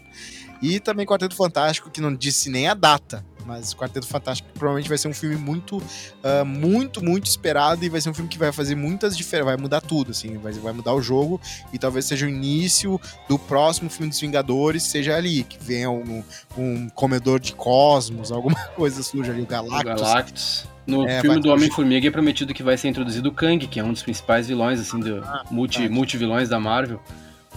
[0.64, 4.97] E também Quarteto Fantástico, que não disse nem a data, mas Quarteto Fantástico provavelmente vai
[4.97, 8.49] ser um filme muito, uh, muito, muito esperado e vai ser um filme que vai
[8.53, 11.41] fazer muitas diferenças, vai mudar tudo, assim, vai, vai mudar o jogo
[11.74, 12.97] e talvez seja o início
[13.28, 16.24] do próximo filme dos Vingadores, seja ali, que venha um,
[16.57, 19.82] um comedor de cosmos, alguma coisa surja ali, o Galactus.
[19.82, 20.74] O Galactus.
[20.88, 23.84] No é, filme do Homem-Formiga é prometido que vai ser introduzido o Kang, que é
[23.84, 27.01] um dos principais vilões, assim, do ah, multi, multi vilões da Marvel.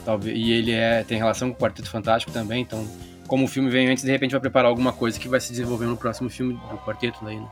[0.07, 2.89] Talvez, e ele é, tem relação com o Quarteto Fantástico também, então
[3.27, 5.87] como o filme vem antes, de repente vai preparar alguma coisa que vai se desenvolver
[5.87, 7.49] no próximo filme do quarteto daí, né?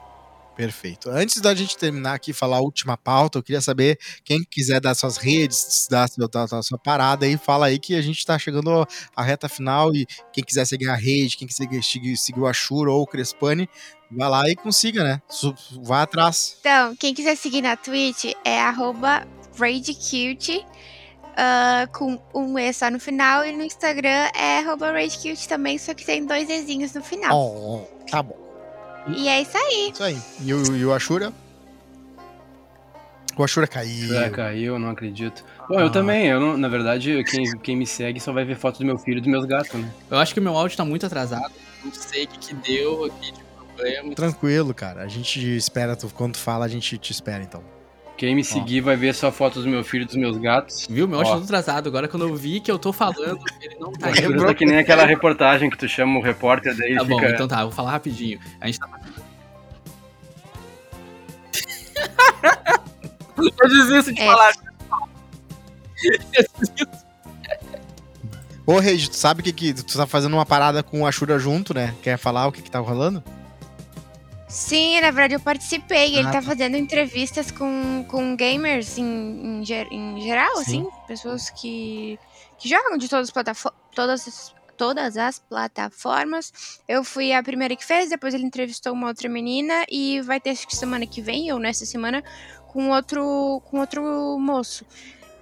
[0.57, 1.11] Perfeito.
[1.11, 4.95] Antes da gente terminar aqui falar a última pauta, eu queria saber quem quiser dar
[4.95, 8.87] suas redes, dar, dar sua parada aí, fala aí que a gente tá chegando
[9.17, 12.93] à reta final e quem quiser seguir a rede, quem quiser seguir, seguir o Ashura
[12.93, 13.69] ou o Crespani,
[14.09, 15.21] vai lá e consiga, né?
[15.83, 16.57] Vai atrás.
[16.61, 19.27] Então, quem quiser seguir na Twitch é arroba
[19.59, 20.65] RaidCute
[21.35, 23.45] uh, com um E só no final.
[23.45, 27.37] E no Instagram é RageCute também, só que tem dois Ezinhos no final.
[27.37, 28.37] Oh, tá bom.
[29.09, 29.91] E é isso aí.
[29.93, 30.19] Isso aí.
[30.41, 31.33] E o, e o Ashura?
[33.37, 34.17] O Ashura caiu.
[34.19, 35.45] É, caiu, não acredito.
[35.69, 35.83] Bom, ah.
[35.83, 38.87] eu também, eu não, na verdade, quem, quem me segue só vai ver foto do
[38.87, 39.91] meu filho e dos meus gatos, né?
[40.11, 41.53] Eu acho que o meu áudio tá muito atrasado.
[41.85, 44.15] Não sei o que, que deu aqui de problema.
[44.15, 45.03] Tranquilo, cara.
[45.03, 47.63] A gente espera, tu, quando tu fala, a gente te espera então.
[48.17, 50.87] Quem me seguir vai ver só fotos do meu filho e dos meus gatos.
[50.89, 51.09] Viu?
[51.09, 51.89] Meu áudio tá atrasado.
[51.89, 54.47] Agora quando eu vi que eu tô falando, ele não tá indo.
[54.47, 56.95] Tá que nem aquela reportagem que tu chama o repórter daí.
[56.95, 58.39] Tá bom, então tá, vou falar rapidinho.
[58.61, 58.87] A gente tá.
[63.37, 64.27] eu desisto de é.
[64.27, 64.53] falar.
[68.67, 71.75] Ô, Regi, tu sabe que, que tu tá fazendo uma parada com o Ashura junto,
[71.75, 71.95] né?
[72.03, 73.23] Quer falar o que que tá rolando?
[74.55, 76.15] Sim, na verdade eu participei.
[76.15, 80.63] Ah, ele tá, tá fazendo entrevistas com, com gamers em, em, em geral, Sim.
[80.63, 82.17] assim, pessoas que,
[82.57, 86.53] que jogam de todas as, todas, todas as plataformas.
[86.87, 90.51] Eu fui a primeira que fez, depois ele entrevistou uma outra menina e vai ter
[90.51, 92.23] acho que semana que vem, ou nessa semana,
[92.69, 94.87] com outro, com outro moço.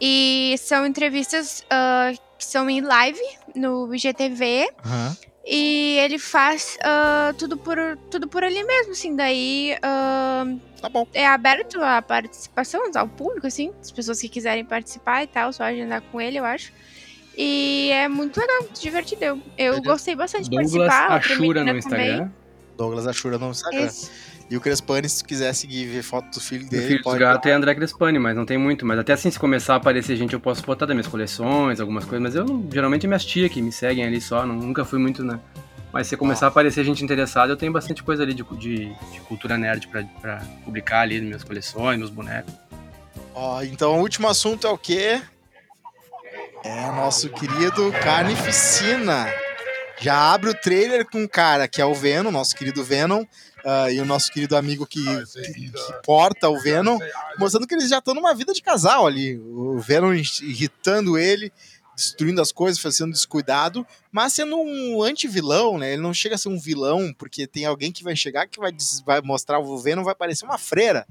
[0.00, 3.20] E são entrevistas uh, que são em live
[3.54, 4.70] no IGTV.
[4.86, 5.31] Uhum.
[5.44, 7.76] E ele faz uh, tudo, por,
[8.10, 9.16] tudo por ali mesmo, assim.
[9.16, 9.76] Daí.
[9.78, 11.06] Uh, tá bom.
[11.12, 13.72] É aberto a participação ao público, assim.
[13.80, 16.72] As pessoas que quiserem participar e tal, só agendar com ele, eu acho.
[17.36, 19.24] E é muito legal, muito divertido.
[19.24, 21.16] Eu, eu gostei bastante Douglas de participar.
[21.16, 22.16] Ashura no Instagram.
[22.18, 22.32] Também.
[22.76, 23.86] Douglas Ashura no Instagram.
[23.86, 24.10] Esse.
[24.50, 26.84] E o Crespani, se tu quiser seguir ver foto do filho dele.
[26.84, 28.84] O filho dos gatos é André Crespani, mas não tem muito.
[28.84, 32.04] Mas até assim, se começar a aparecer gente, eu posso botar das minhas coleções, algumas
[32.04, 32.22] coisas.
[32.22, 35.40] Mas eu geralmente minhas tia que me seguem ali só, não, nunca fui muito, né?
[35.92, 36.48] Mas se começar ah.
[36.48, 40.02] a aparecer gente interessada, eu tenho bastante coisa ali de, de, de cultura nerd pra,
[40.20, 42.52] pra, publicar ali nas minhas coleções, meus bonecos.
[43.34, 45.20] Ó, então o último assunto é o quê?
[46.64, 49.26] É nosso querido Carnificina.
[50.02, 53.90] Já abre o trailer com um cara que é o Venom, nosso querido Venom, uh,
[53.92, 55.72] e o nosso querido amigo que, que, que,
[56.04, 56.98] porta o Venom,
[57.38, 59.38] mostrando que eles já estão numa vida de casal ali.
[59.38, 61.52] O Venom irritando ele,
[61.94, 65.92] destruindo as coisas, fazendo descuidado, mas sendo um anti-vilão, né?
[65.92, 68.72] Ele não chega a ser um vilão, porque tem alguém que vai chegar que vai,
[69.06, 71.06] vai mostrar o Venom, vai parecer uma freira,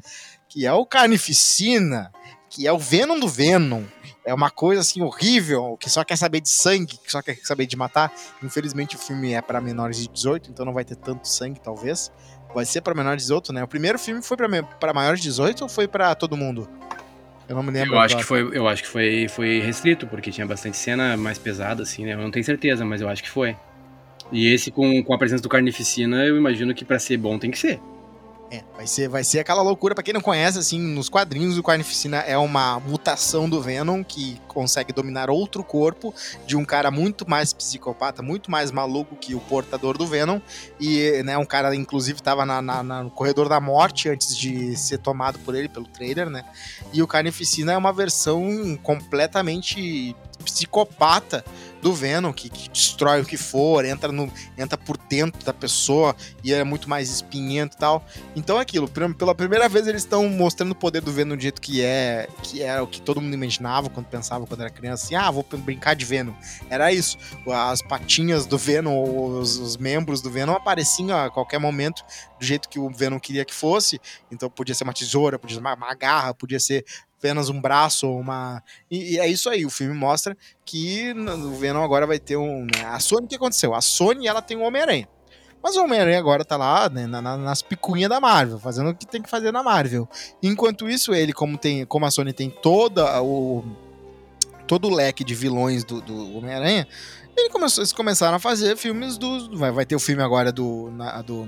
[0.49, 2.11] que é o Carnificina,
[2.49, 3.83] que é o Venom do Venom.
[4.23, 7.65] É uma coisa assim horrível, que só quer saber de sangue, que só quer saber
[7.65, 8.13] de matar.
[8.43, 12.11] Infelizmente o filme é para menores de 18, então não vai ter tanto sangue, talvez.
[12.53, 13.63] Vai ser para menores de 18, né?
[13.63, 14.37] O primeiro filme foi
[14.79, 16.69] para maiores de 18 ou foi para todo mundo?
[17.49, 17.95] Eu não me lembro.
[17.95, 21.37] Eu acho que foi, eu acho que foi, foi restrito, porque tinha bastante cena mais
[21.37, 22.13] pesada, assim, né?
[22.13, 23.55] Eu não tenho certeza, mas eu acho que foi.
[24.31, 27.51] E esse com, com a presença do Carnificina, eu imagino que para ser bom tem
[27.51, 27.79] que ser.
[28.51, 29.95] É, vai ser, vai ser aquela loucura.
[29.95, 34.41] Para quem não conhece, assim, nos quadrinhos, o Carnificina é uma mutação do Venom que
[34.45, 36.13] consegue dominar outro corpo
[36.45, 40.41] de um cara muito mais psicopata, muito mais maluco que o portador do Venom.
[40.77, 44.75] E, né, um cara, inclusive, estava na, na, na, no corredor da morte antes de
[44.75, 46.43] ser tomado por ele, pelo trailer, né?
[46.91, 51.45] E o Carnificina é uma versão completamente psicopata
[51.81, 56.15] do Venom, que, que, destrói o que for, entra, no, entra por dentro da pessoa
[56.43, 58.05] e é muito mais espinhento e tal.
[58.35, 61.61] Então é aquilo, pela primeira vez eles estão mostrando o poder do Venom do jeito
[61.61, 65.15] que é, que é o que todo mundo imaginava quando pensava quando era criança, assim,
[65.15, 66.33] ah, vou brincar de Venom.
[66.69, 67.17] Era isso,
[67.47, 72.03] as patinhas do Venom, os, os membros do Venom apareciam a qualquer momento
[72.39, 73.99] do jeito que o Venom queria que fosse,
[74.31, 76.85] então podia ser uma tesoura, podia ser uma, uma garra, podia ser
[77.21, 78.63] apenas um braço ou uma.
[78.89, 82.65] E, e, é isso aí, o filme mostra que o Venom agora vai ter um.
[82.65, 82.83] Né?
[82.85, 83.75] A Sony, o que aconteceu?
[83.75, 85.07] A Sony ela tem o um Homem-Aranha.
[85.63, 89.05] Mas o Homem-Aranha agora tá lá né, na, nas picuinhas da Marvel, fazendo o que
[89.05, 90.09] tem que fazer na Marvel.
[90.41, 93.63] Enquanto isso, ele, como, tem, como a Sony tem toda o.
[94.65, 96.87] todo o leque de vilões do, do Homem-Aranha,
[97.35, 99.57] ele começou, eles começaram a fazer filmes do.
[99.57, 100.91] Vai, vai ter o filme agora do.
[100.91, 101.47] Na, do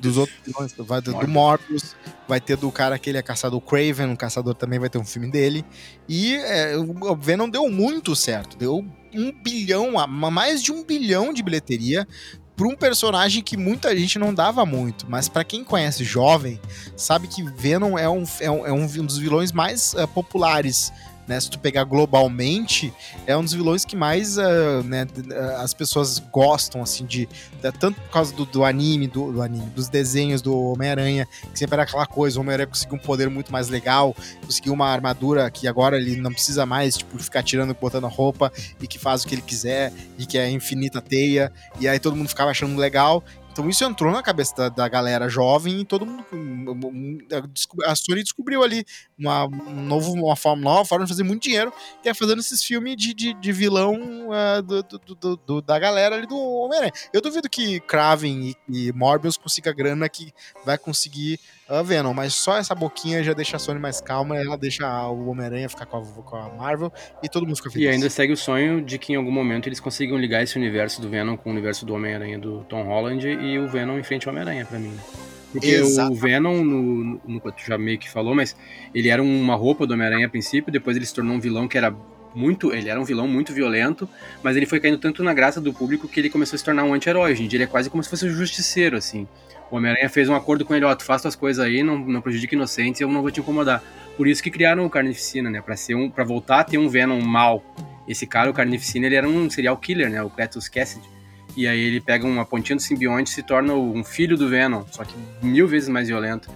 [0.00, 0.36] dos outros
[0.78, 1.94] vai do, do Morbius,
[2.26, 5.04] vai ter do cara que ele é caçador Craven, o caçador também vai ter um
[5.04, 5.64] filme dele.
[6.08, 8.84] E é, o Venom deu muito certo, deu
[9.14, 12.06] um bilhão, mais de um bilhão de bilheteria
[12.56, 16.60] para um personagem que muita gente não dava muito, mas para quem conhece jovem,
[16.96, 20.92] sabe que Venom é um, é um, é um dos vilões mais uh, populares
[21.26, 22.92] né, se tu pegar globalmente,
[23.26, 25.06] é um dos vilões que mais uh, né,
[25.58, 27.28] as pessoas gostam, assim, de.
[27.78, 31.74] tanto por causa do, do anime, do, do, anime, dos desenhos do Homem-Aranha, que sempre
[31.74, 34.14] era aquela coisa, o Homem-Aranha conseguiu um poder muito mais legal,
[34.44, 38.86] conseguiu uma armadura que agora ele não precisa mais, tipo, ficar tirando, botando roupa e
[38.86, 42.28] que faz o que ele quiser, e que é infinita teia, e aí todo mundo
[42.28, 43.24] ficava achando legal,
[43.54, 46.24] então isso entrou na cabeça da, da galera jovem e todo mundo.
[47.84, 48.84] A Sony descobriu ali
[49.16, 52.64] uma, um novo, uma forma nova, forma de fazer muito dinheiro, que é fazendo esses
[52.64, 53.94] filmes de, de, de vilão
[54.28, 56.92] uh, do, do, do, da galera ali do Homem-Aranha.
[57.12, 60.32] Eu duvido que Kraven e, e Morbius consiga grana que
[60.64, 61.38] vai conseguir
[61.68, 65.28] uh, Venom, mas só essa boquinha já deixa a Sony mais calma, ela deixa o
[65.28, 66.92] Homem-Aranha ficar com a, com a, Marvel
[67.22, 67.86] e todo mundo fica feliz.
[67.86, 71.00] E ainda segue o sonho de que em algum momento eles consigam ligar esse universo
[71.00, 74.28] do Venom com o universo do Homem-Aranha do Tom Holland e o Venom em frente
[74.28, 74.94] ao Homem-Aranha para mim.
[75.52, 76.12] Porque Exato.
[76.12, 78.56] o Venom, no, no, no, tu já meio que falou, mas
[78.92, 81.78] ele era uma roupa do Homem-Aranha a princípio, depois ele se tornou um vilão que
[81.78, 81.94] era
[82.34, 82.72] muito.
[82.72, 84.08] Ele era um vilão muito violento,
[84.42, 86.84] mas ele foi caindo tanto na graça do público que ele começou a se tornar
[86.84, 87.32] um anti-herói.
[87.32, 89.28] Hoje em dia ele é quase como se fosse um justiceiro, assim.
[89.70, 92.20] O Homem-Aranha fez um acordo com ele, ó, tu faz tuas coisas aí, não, não
[92.20, 93.82] prejudica inocentes, eu não vou te incomodar.
[94.16, 95.60] Por isso que criaram o Carnificina, né?
[95.60, 97.62] Pra, ser um, pra voltar a ter um Venom mal.
[98.06, 100.22] Esse cara, o Carnificina, ele era um serial killer, né?
[100.22, 101.08] O Cletus Cassidy.
[101.56, 104.84] E aí ele pega uma pontinha do simbionte e se torna um filho do Venom,
[104.90, 106.50] só que mil vezes mais violento.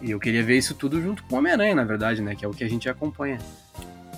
[0.00, 2.34] E eu queria ver isso tudo junto com o Homem-Aranha, na verdade, né?
[2.34, 3.38] Que é o que a gente acompanha.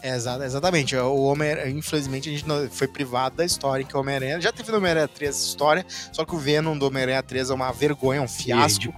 [0.07, 0.95] É, exatamente.
[0.97, 4.41] O Homem infelizmente, a gente não, foi privado da história que o Homem-Aranha.
[4.41, 7.55] Já teve no Homem-Aranha 3 essa história, só que o Venom do Homem-Aranha 3 é
[7.55, 8.95] uma vergonha, é um fiasco.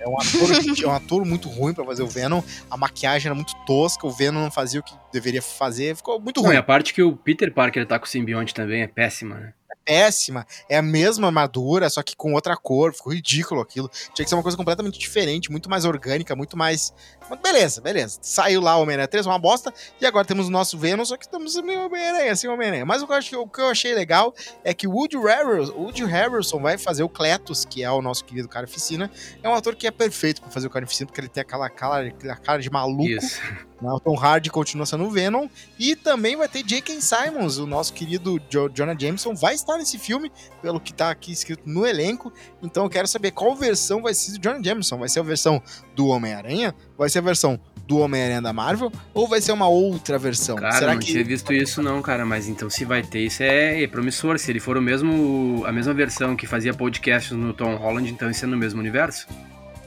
[0.00, 2.42] É um, ator, é um ator muito ruim para fazer o Venom.
[2.70, 6.40] A maquiagem era muito tosca, o Venom não fazia o que deveria fazer, ficou muito
[6.40, 6.54] ruim.
[6.54, 9.52] Não, a parte que o Peter Parker tá com o simbionte também é péssima, né?
[9.84, 10.46] péssima.
[10.68, 12.94] É a mesma armadura, só que com outra cor.
[12.94, 13.90] Ficou ridículo aquilo.
[14.14, 16.94] Tinha que ser uma coisa completamente diferente, muito mais orgânica, muito mais.
[17.30, 18.18] Mas beleza, beleza.
[18.20, 19.72] Saiu lá o Homem-Aranha 3, uma bosta.
[20.00, 22.84] E agora temos o nosso Venom, só que estamos meio Homem-Aranha, assim, Homem-Aranha.
[22.84, 25.72] Mas o que, eu achei, o que eu achei legal é que o Woody Harrelson,
[25.74, 29.08] Woody Harrelson vai fazer o Cletus, que é o nosso querido Carnificina.
[29.42, 32.08] É um ator que é perfeito para fazer o Carnificina, porque ele tem aquela cara,
[32.08, 33.04] aquela cara de maluco.
[33.04, 33.40] Isso.
[33.82, 35.48] O Tom Hardy continua sendo o Venom.
[35.78, 37.00] E também vai ter J.K.
[37.00, 41.32] Simons, o nosso querido jo Jonah Jameson, vai estar nesse filme, pelo que está aqui
[41.32, 42.32] escrito no elenco.
[42.62, 44.98] Então eu quero saber qual versão vai ser do Jonah Jameson.
[44.98, 45.62] Vai ser a versão
[45.94, 46.74] do Homem-Aranha?
[46.96, 48.92] Vai ser a versão do Homem-Aranha da Marvel?
[49.12, 50.56] Ou vai ser uma outra versão?
[50.56, 51.06] Cara, Será não que...
[51.06, 52.24] tinha visto isso não, cara.
[52.24, 54.38] Mas então se vai ter, isso é, é promissor.
[54.38, 58.30] Se ele for o mesmo, a mesma versão que fazia podcasts no Tom Holland, então
[58.30, 59.26] isso é no mesmo universo?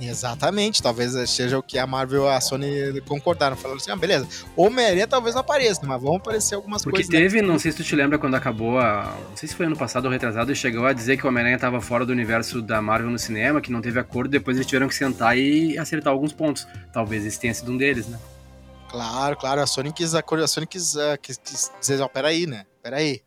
[0.02, 3.56] Exatamente, talvez seja o que a Marvel e a Sony concordaram.
[3.56, 7.10] Falaram assim: ah, beleza, Homem-Aranha talvez não apareça, mas vão aparecer algumas Porque coisas.
[7.10, 7.48] Porque teve, né?
[7.48, 9.16] não sei se tu te lembra quando acabou a.
[9.30, 11.56] Não sei se foi ano passado ou retrasado, e chegou a dizer que o Homem-Aranha
[11.56, 14.88] estava fora do universo da Marvel no cinema, que não teve acordo, depois eles tiveram
[14.88, 16.68] que sentar e acertar alguns pontos.
[16.92, 18.20] Talvez esse tenha sido um deles, né?
[18.90, 22.46] Claro, claro, a Sony quis, a Sony quis, uh, quis, quis dizer: ó, oh, peraí,
[22.46, 22.66] né?
[22.82, 23.22] Peraí.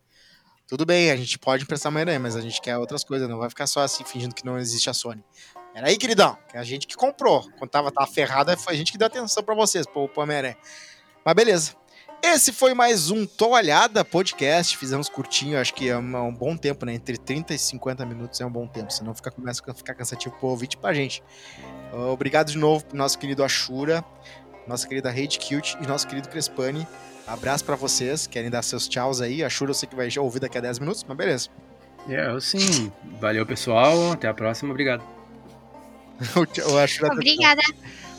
[0.69, 3.49] Tudo bem, a gente pode emprestar Homem-Aranha, mas a gente quer outras coisas, não vai
[3.49, 5.25] ficar só assim fingindo que não existe a Sony.
[5.77, 7.47] Era aí, queridão, que a gente que comprou.
[7.59, 10.57] Quando tava, tava ferrada, foi a gente que deu atenção para vocês, pro, pro Homem-Aranha.
[11.23, 11.75] Mas beleza.
[12.23, 14.75] Esse foi mais um Toalhada Podcast.
[14.75, 16.95] Fizemos curtinho, acho que é um, bom tempo, né?
[16.95, 20.35] Entre 30 e 50 minutos é um bom tempo, senão fica, começa a ficar cansativo
[20.39, 21.23] pro ouvinte pra gente.
[22.11, 24.03] Obrigado de novo pro nosso querido Ashura,
[24.67, 26.89] nossa querida Rede Cute e nosso querido Crespani.
[27.27, 29.45] Abraço para vocês, querem dar seus tchauz aí.
[29.45, 31.51] Ashura eu sei que vai já ouvir daqui a 10 minutos, mas beleza.
[32.09, 32.91] É, eu sim.
[33.21, 34.13] Valeu, pessoal.
[34.13, 34.71] Até a próxima.
[34.71, 35.16] Obrigado.
[36.71, 37.63] o Ashura Obrigada.
[37.67, 37.77] Deu,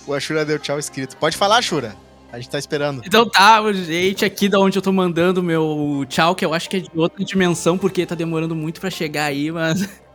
[0.07, 1.17] o Ashura deu tchau escrito.
[1.17, 1.95] Pode falar, Ashura.
[2.31, 3.01] A gente tá esperando.
[3.05, 6.77] Então tá, gente, aqui da onde eu tô mandando meu tchau, que eu acho que
[6.77, 9.87] é de outra dimensão, porque tá demorando muito para chegar aí, mas.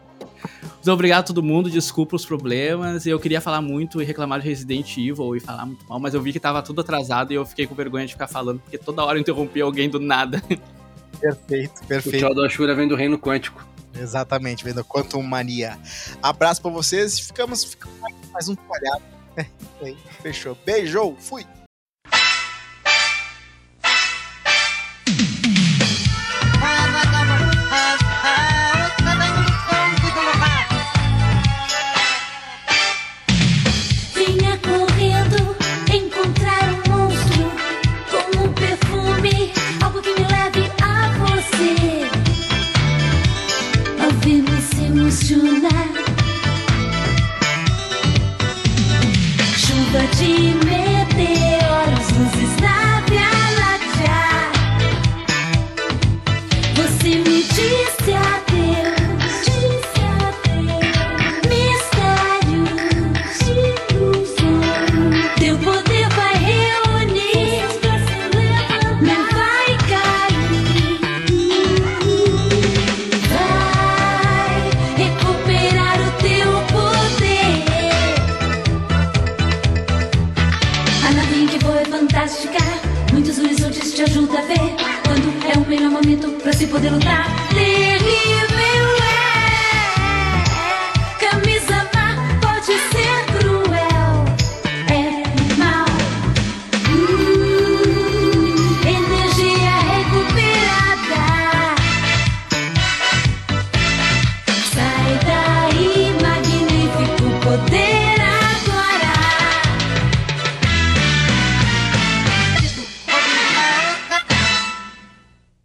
[0.62, 3.07] Muito obrigado a todo mundo, desculpa os problemas.
[3.07, 6.20] Eu queria falar muito e reclamar de Resident Evil e falar muito mal, mas eu
[6.20, 9.05] vi que tava tudo atrasado e eu fiquei com vergonha de ficar falando, porque toda
[9.05, 10.43] hora eu interrompi alguém do nada.
[11.20, 12.16] Perfeito, perfeito.
[12.16, 13.64] O tchau do Ashura vem do Reino Quântico.
[13.95, 15.78] Exatamente, vendo Quantum Mania.
[16.22, 17.99] Abraço pra vocês ficamos, ficamos
[18.32, 19.03] mais um palhado.
[20.22, 20.57] Fechou.
[20.64, 21.47] Beijou, fui!